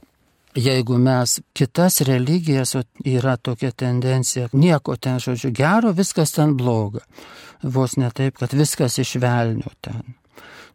Jeigu 0.54 0.98
mes 1.00 1.38
kitas 1.56 2.00
religijas, 2.04 2.74
yra 3.08 3.36
tokia 3.36 3.70
tendencija, 3.72 4.48
nieko 4.52 4.96
ten, 4.96 5.20
žodžiu, 5.20 5.50
gero, 5.56 5.92
viskas 5.96 6.34
ten 6.36 6.56
bloga. 6.56 7.00
Vos 7.62 7.96
ne 7.96 8.10
taip, 8.10 8.36
kad 8.36 8.52
viskas 8.52 8.98
išvelniu 9.00 9.72
ten. 9.80 10.02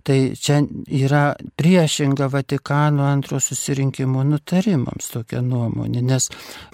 Tai 0.08 0.18
čia 0.40 0.62
yra 0.88 1.36
priešinga 1.60 2.30
Vatikano 2.32 3.04
antro 3.04 3.42
susirinkimo 3.44 4.24
nutarimams 4.24 5.10
tokia 5.12 5.42
nuomonė, 5.44 6.00
nes 6.02 6.30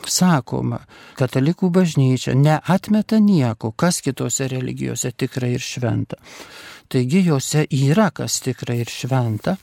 sakoma, 0.06 0.78
katalikų 1.18 1.72
bažnyčia 1.74 2.36
neatmeta 2.38 3.18
nieko, 3.18 3.72
kas 3.74 4.04
kitose 4.06 4.48
religijose 4.52 5.12
tikrai 5.18 5.56
ir 5.58 5.66
šventa. 5.66 6.22
Taigi 6.94 7.24
juose 7.26 7.66
yra 7.74 8.12
kas 8.14 8.38
tikrai 8.46 8.84
ir 8.84 8.94
šventa, 8.94 9.58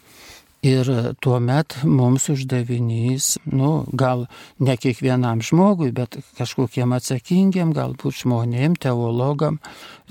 Ir 0.60 0.88
tuo 1.24 1.38
met 1.40 1.78
mums 1.88 2.26
uždavinys, 2.28 3.38
nu, 3.48 3.86
gal 3.96 4.26
ne 4.60 4.74
kiekvienam 4.76 5.40
žmogui, 5.40 5.88
bet 5.96 6.18
kažkokiem 6.36 6.92
atsakingiam, 6.92 7.70
galbūt 7.72 8.18
žmonėm, 8.18 8.74
teologam 8.76 9.56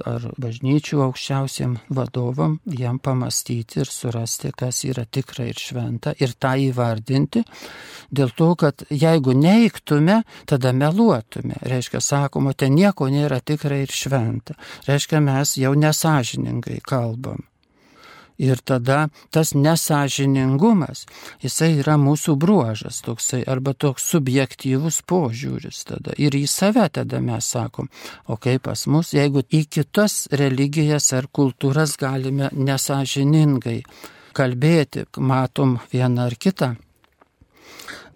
ar 0.09 0.25
bažnyčių 0.41 1.03
aukščiausiam 1.05 1.75
vadovam, 1.93 2.57
jam 2.65 2.97
pamastyti 2.97 3.83
ir 3.83 3.91
surasti, 3.93 4.49
kas 4.57 4.81
yra 4.89 5.05
tikra 5.05 5.45
ir 5.51 5.59
šventa 5.62 6.15
ir 6.17 6.33
tą 6.33 6.55
įvardinti. 6.65 7.43
Dėl 8.09 8.33
to, 8.33 8.49
kad 8.57 8.88
jeigu 8.89 9.38
neiktume, 9.38 10.23
tada 10.49 10.73
meluotume. 10.73 11.62
Reiškia, 11.62 12.01
sakoma, 12.01 12.55
ten 12.57 12.73
nieko 12.73 13.12
nėra 13.13 13.38
tikra 13.45 13.83
ir 13.83 13.93
šventa. 13.93 14.57
Reiškia, 14.89 15.21
mes 15.21 15.59
jau 15.62 15.75
nesažiningai 15.77 16.81
kalbam. 16.81 17.45
Ir 18.39 18.62
tada 18.63 19.10
tas 19.36 19.52
nesažiningumas, 19.52 21.06
jisai 21.43 21.73
yra 21.82 21.97
mūsų 21.99 22.38
bruožas 22.39 23.02
toksai, 23.04 23.41
arba 23.43 23.73
toks 23.75 24.08
subjektyvus 24.13 25.02
požiūris 25.10 25.84
tada. 25.91 26.15
Ir 26.17 26.38
į 26.39 26.45
save 26.47 26.88
tada 26.95 27.19
mes 27.23 27.52
sakom, 27.52 27.89
o 28.28 28.39
kaip 28.39 28.63
pas 28.69 28.86
mus, 28.88 29.13
jeigu 29.13 29.43
į 29.43 29.65
kitas 29.67 30.28
religijas 30.32 31.12
ar 31.13 31.28
kultūras 31.28 31.97
galime 31.99 32.47
nesažiningai 32.56 33.82
kalbėti, 34.36 35.10
matom 35.19 35.80
vieną 35.91 36.30
ar 36.30 36.39
kitą 36.39 36.75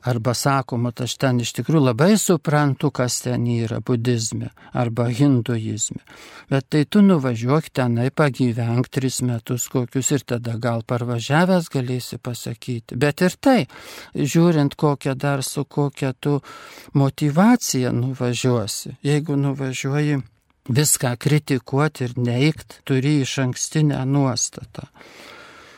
Arba 0.03 0.33
sakoma, 0.35 0.91
aš 0.99 1.15
ten 1.15 1.39
iš 1.39 1.53
tikrųjų 1.55 1.85
labai 1.85 2.17
suprantu, 2.19 2.89
kas 2.91 3.21
ten 3.23 3.45
yra 3.47 3.79
budizme 3.79 4.49
arba 4.75 5.07
hinduizme. 5.07 6.01
Bet 6.51 6.67
tai 6.75 6.83
tu 6.83 6.99
nuvažiuok 7.05 7.69
tenai, 7.71 8.09
pagyvenk 8.11 8.89
tris 8.91 9.21
metus 9.23 9.69
kokius 9.71 10.11
ir 10.11 10.25
tada 10.27 10.57
gal 10.59 10.83
parvažiavęs 10.83 11.71
galėsi 11.71 12.19
pasakyti. 12.19 12.99
Bet 12.99 13.23
ir 13.23 13.37
tai, 13.39 13.59
žiūrint 14.13 14.75
kokią 14.75 15.15
dar 15.15 15.43
su 15.43 15.63
kokia 15.63 16.11
tu 16.19 16.41
motivacija 16.99 17.95
nuvažiuosi. 17.95 18.97
Jeigu 19.07 19.39
nuvažiuoji 19.39 20.19
viską 20.67 21.15
kritikuoti 21.19 22.09
ir 22.09 22.17
neikti, 22.19 22.83
turi 22.83 23.21
iš 23.23 23.39
ankstinę 23.47 24.03
nuostatą 24.05 24.89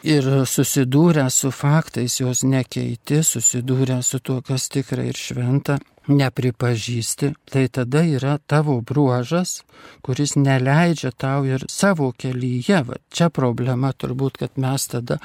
ir 0.06 0.28
susidūrę 0.46 1.26
su 1.34 1.52
faktais, 1.52 2.20
jos 2.20 2.44
nekeiti, 2.46 3.22
susidūrę 3.26 4.02
su 4.06 4.20
tuo, 4.22 4.42
kas 4.46 4.70
tikra 4.70 5.06
ir 5.10 5.18
šventa, 5.18 5.80
nepripažįsti, 6.06 7.32
tai 7.50 7.66
tada 7.74 8.04
yra 8.06 8.36
tavo 8.48 8.78
bruožas, 8.86 9.64
kuris 10.06 10.36
neleidžia 10.38 11.12
tau 11.18 11.46
ir 11.50 11.66
savo 11.72 12.12
kelyje. 12.14 12.84
Va, 12.86 13.00
čia 13.10 13.32
problema 13.34 13.94
turbūt, 13.94 14.38
kad 14.44 14.62
mes 14.62 14.86
tada, 14.92 15.18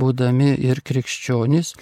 būdami 0.00 0.54
ir 0.64 0.80
krikščionys, 0.80 1.74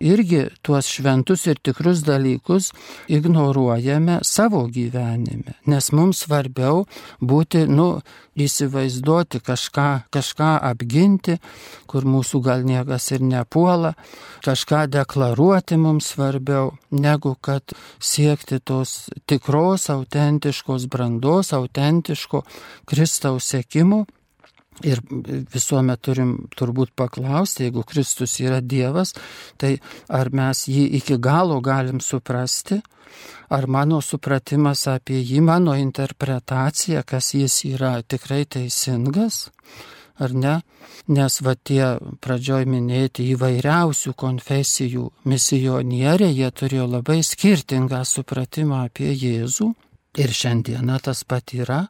irgi 0.00 0.46
tuos 0.62 0.88
šventus 0.90 1.46
ir 1.46 1.60
tikrus 1.62 2.02
dalykus 2.06 2.72
ignoruojame 3.08 4.20
savo 4.22 4.66
gyvenime, 4.72 5.56
nes 5.66 5.92
mums 5.92 6.24
svarbiau 6.26 6.84
būti, 7.20 7.66
nu, 7.68 8.00
įsivaizduoti 8.36 9.40
kažką, 9.40 9.88
kažką 10.12 10.50
apginti, 10.68 11.38
kur 11.88 12.04
mūsų 12.04 12.42
gal 12.44 12.66
niekas 12.68 13.08
ir 13.16 13.24
nepuola, 13.24 13.94
kažką 14.44 14.84
deklaruoti 14.92 15.78
mums 15.80 16.12
svarbiau, 16.12 16.74
negu 16.90 17.36
kad 17.40 17.72
siekti 17.98 18.60
tos 18.60 19.08
tikros, 19.26 19.88
autentiškos 19.92 20.88
brandos, 20.92 21.54
autentiško 21.56 22.44
Kristaus 22.86 23.48
sėkimo 23.54 24.04
Ir 24.84 25.00
visuomet 25.52 26.02
turim 26.04 26.34
turbūt 26.52 26.90
paklausti, 26.98 27.64
jeigu 27.64 27.84
Kristus 27.88 28.34
yra 28.44 28.60
Dievas, 28.60 29.14
tai 29.56 29.78
ar 30.12 30.28
mes 30.36 30.66
jį 30.68 30.84
iki 30.98 31.16
galo 31.16 31.62
galim 31.64 32.02
suprasti, 32.04 32.82
ar 33.48 33.66
mano 33.72 34.02
supratimas 34.04 34.84
apie 34.92 35.22
jį, 35.22 35.40
mano 35.40 35.76
interpretacija, 35.80 37.06
kas 37.08 37.32
jis 37.34 37.62
yra, 37.70 38.02
tikrai 38.02 38.44
teisingas, 38.44 39.46
ar 40.20 40.36
ne? 40.36 40.60
Nes 41.06 41.40
va 41.44 41.54
tie 41.54 41.96
pradžioj 42.20 42.66
minėti 42.66 43.30
įvairiausių 43.32 44.12
konfesijų 44.18 45.06
misionieriai, 45.30 46.34
jie 46.34 46.50
turėjo 46.50 46.88
labai 46.98 47.20
skirtingą 47.24 48.02
supratimą 48.04 48.84
apie 48.90 49.12
Jėzų. 49.14 49.70
Ir 50.16 50.32
šiandieną 50.32 50.96
tas 51.04 51.24
pat 51.28 51.52
yra 51.52 51.82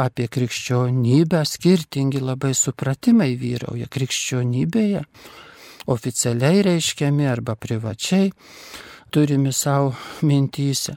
apie 0.00 0.28
krikščionybę 0.32 1.42
skirtingi 1.44 2.22
labai 2.24 2.54
supratimai 2.56 3.34
vyrauja 3.36 3.88
krikščionybėje, 3.92 5.02
oficialiai 5.92 6.62
reiškiami 6.64 7.28
arba 7.28 7.56
privačiai 7.60 8.30
turimi 9.12 9.52
savo 9.52 9.92
mintyse. 10.22 10.96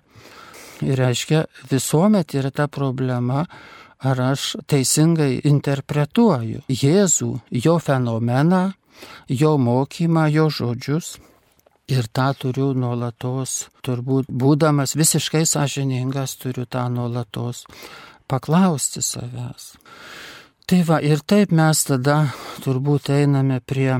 Ir 0.83 0.99
reiškia, 0.99 1.43
visuomet 1.71 2.35
yra 2.35 2.51
ta 2.51 2.67
problema, 2.67 3.43
ar 4.03 4.21
aš 4.31 4.53
teisingai 4.67 5.41
interpretuoju 5.47 6.63
Jėzų, 6.67 7.29
jo 7.65 7.75
fenomeną, 7.79 8.63
jo 9.27 9.53
mokymą, 9.57 10.27
jo 10.31 10.49
žodžius. 10.51 11.15
Ir 11.91 12.07
tą 12.07 12.29
turiu 12.39 12.69
nuolatos, 12.79 13.67
turbūt 13.83 14.29
būdamas 14.31 14.95
visiškai 14.95 15.43
sąžiningas, 15.43 16.37
turiu 16.39 16.63
tą 16.63 16.85
nuolatos 16.87 17.65
paklausti 18.31 19.03
savęs. 19.03 19.73
Tai 20.63 20.79
va, 20.87 21.01
ir 21.03 21.19
taip 21.27 21.51
mes 21.51 21.83
tada 21.83 22.17
turbūt 22.63 23.11
einame 23.11 23.59
prie 23.59 23.97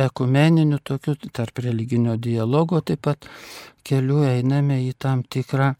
ekumeninių 0.00 0.80
tokių, 0.80 1.18
tarp 1.36 1.60
religinio 1.60 2.16
dialogo 2.16 2.80
taip 2.80 3.04
pat 3.04 3.28
keliu 3.84 4.24
einame 4.24 4.80
į 4.86 4.96
tam 4.96 5.20
tikrą 5.20 5.74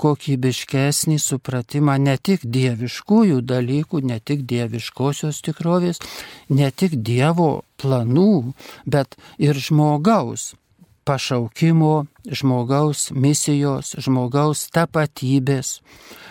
kokybiškesnį 0.00 1.20
supratimą 1.20 1.98
ne 2.00 2.16
tik 2.16 2.48
dieviškųjų 2.48 3.44
dalykų, 3.44 4.00
ne 4.08 4.18
tik 4.24 4.48
dieviškosios 4.48 5.44
tikrovės, 5.44 6.00
ne 6.48 6.72
tik 6.72 6.96
Dievo 7.04 7.62
planų, 7.76 8.54
bet 8.88 9.20
ir 9.38 9.60
žmogaus 9.60 10.54
pašaukimo, 11.04 12.06
žmogaus 12.26 13.10
misijos, 13.12 13.94
žmogaus 14.04 14.68
tapatybės, 14.74 15.80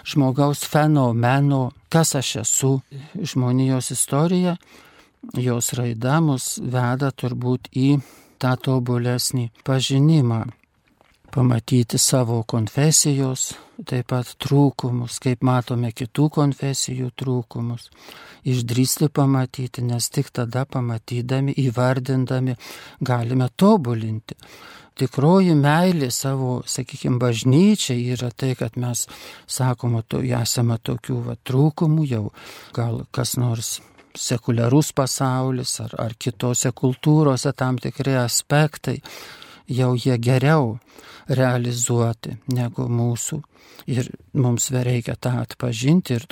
žmogaus 0.08 0.64
fenomeno, 0.66 1.72
kas 1.94 2.16
aš 2.20 2.36
esu. 2.44 2.74
Žmonijos 3.14 3.92
istorija, 3.94 4.58
jos 5.38 5.74
raida 5.78 6.20
mus 6.22 6.58
veda 6.60 7.12
turbūt 7.12 7.72
į 7.74 7.90
tą 8.42 8.58
tobulesnį 8.60 9.50
pažinimą 9.64 10.44
pamatyti 11.34 11.98
savo 11.98 12.44
konfesijos, 12.46 13.54
taip 13.90 14.12
pat 14.12 14.36
trūkumus, 14.44 15.18
kaip 15.24 15.42
matome 15.46 15.90
kitų 15.96 16.28
konfesijų 16.36 17.10
trūkumus, 17.18 17.88
išdrysti 18.46 19.10
pamatyti, 19.10 19.82
nes 19.88 20.12
tik 20.14 20.30
tada 20.36 20.68
pamatydami, 20.70 21.56
įvardindami 21.66 22.56
galime 23.02 23.50
tobulinti. 23.58 24.38
Tikroji 24.94 25.56
meilė 25.58 26.12
savo, 26.14 26.60
sakykime, 26.70 27.18
bažnyčiai 27.18 28.12
yra 28.14 28.30
tai, 28.30 28.52
kad 28.60 28.78
mes 28.78 29.08
sakome, 29.50 30.04
to, 30.06 30.22
esame 30.22 30.78
tokių 30.78 31.18
va, 31.32 31.38
trūkumų, 31.50 32.06
jau 32.12 32.28
gal 32.78 33.02
kas 33.10 33.34
nors 33.42 33.80
sekuliarus 34.14 34.92
pasaulis 34.94 35.80
ar, 35.82 35.96
ar 35.98 36.14
kitose 36.14 36.70
kultūrose 36.78 37.56
tam 37.58 37.82
tikri 37.82 38.14
aspektai 38.22 39.00
jau 39.68 39.94
jie 39.96 40.18
geriau 40.18 40.78
realizuoti 41.28 42.38
negu 42.54 42.88
mūsų. 42.90 43.42
Ir 43.92 44.10
mums 44.34 44.70
reikia 44.72 45.16
tą 45.20 45.38
atpažinti 45.42 46.18
ir 46.18 46.28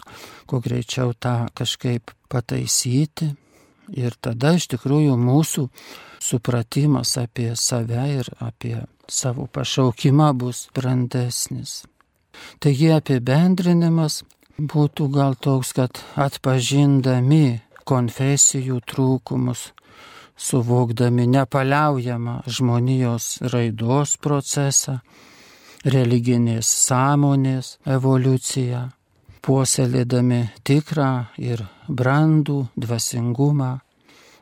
kuo 0.48 0.62
greičiau 0.64 1.14
tą 1.14 1.50
kažkaip 1.56 2.14
pataisyti. 2.32 3.32
Ir 3.92 4.16
tada 4.24 4.54
iš 4.56 4.70
tikrųjų 4.72 5.18
mūsų 5.20 5.68
supratimas 6.24 7.18
apie 7.20 7.52
save 7.60 8.04
ir 8.22 8.30
apie 8.40 8.78
savo 9.12 9.48
pašaukimą 9.52 10.32
bus 10.40 10.68
brandesnis. 10.76 11.82
Taigi 12.64 12.92
apibendrinimas 12.96 14.22
būtų 14.58 15.10
gal 15.12 15.36
toks, 15.36 15.74
kad 15.76 16.00
atpažindami 16.16 17.60
konfesijų 17.88 18.80
trūkumus, 18.88 19.72
suvokdami 20.38 21.28
nepaliaujamą 21.28 22.42
žmonijos 22.48 23.42
raidos 23.54 24.18
procesą, 24.18 25.00
religinės 25.86 26.70
sąmonės 26.88 27.78
evoliuciją, 27.86 28.82
puoselėdami 29.42 30.42
tikrą 30.64 31.12
ir 31.42 31.64
brandų 31.90 32.60
dvasingumą, 32.78 33.72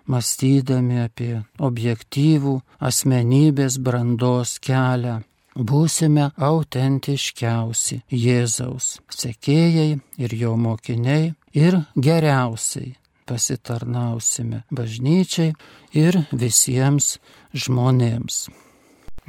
mąstydami 0.10 1.00
apie 1.06 1.34
objektyvų 1.70 2.56
asmenybės 2.90 3.78
brandos 3.80 4.58
kelią, 4.60 5.20
būsime 5.56 6.30
autentiškiausi 6.50 8.02
Jėzaus 8.12 8.98
sekėjai 9.14 10.00
ir 10.24 10.36
jo 10.42 10.56
mokiniai 10.58 11.34
ir 11.54 11.82
geriausiai 11.96 12.96
pasitarnausime 13.30 14.64
bažnyčiai 14.74 15.54
ir 15.94 16.24
visiems 16.34 17.18
žmonėms. 17.54 18.48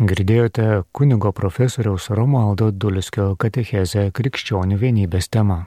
Girdėjote 0.01 0.87
kunigo 0.97 1.33
profesoriaus 1.37 2.09
Romualdo 2.17 2.71
Dulskio 2.73 3.35
katechezę 3.37 4.09
krikščionių 4.17 4.81
vienybės 4.81 5.29
tema. 5.29 5.67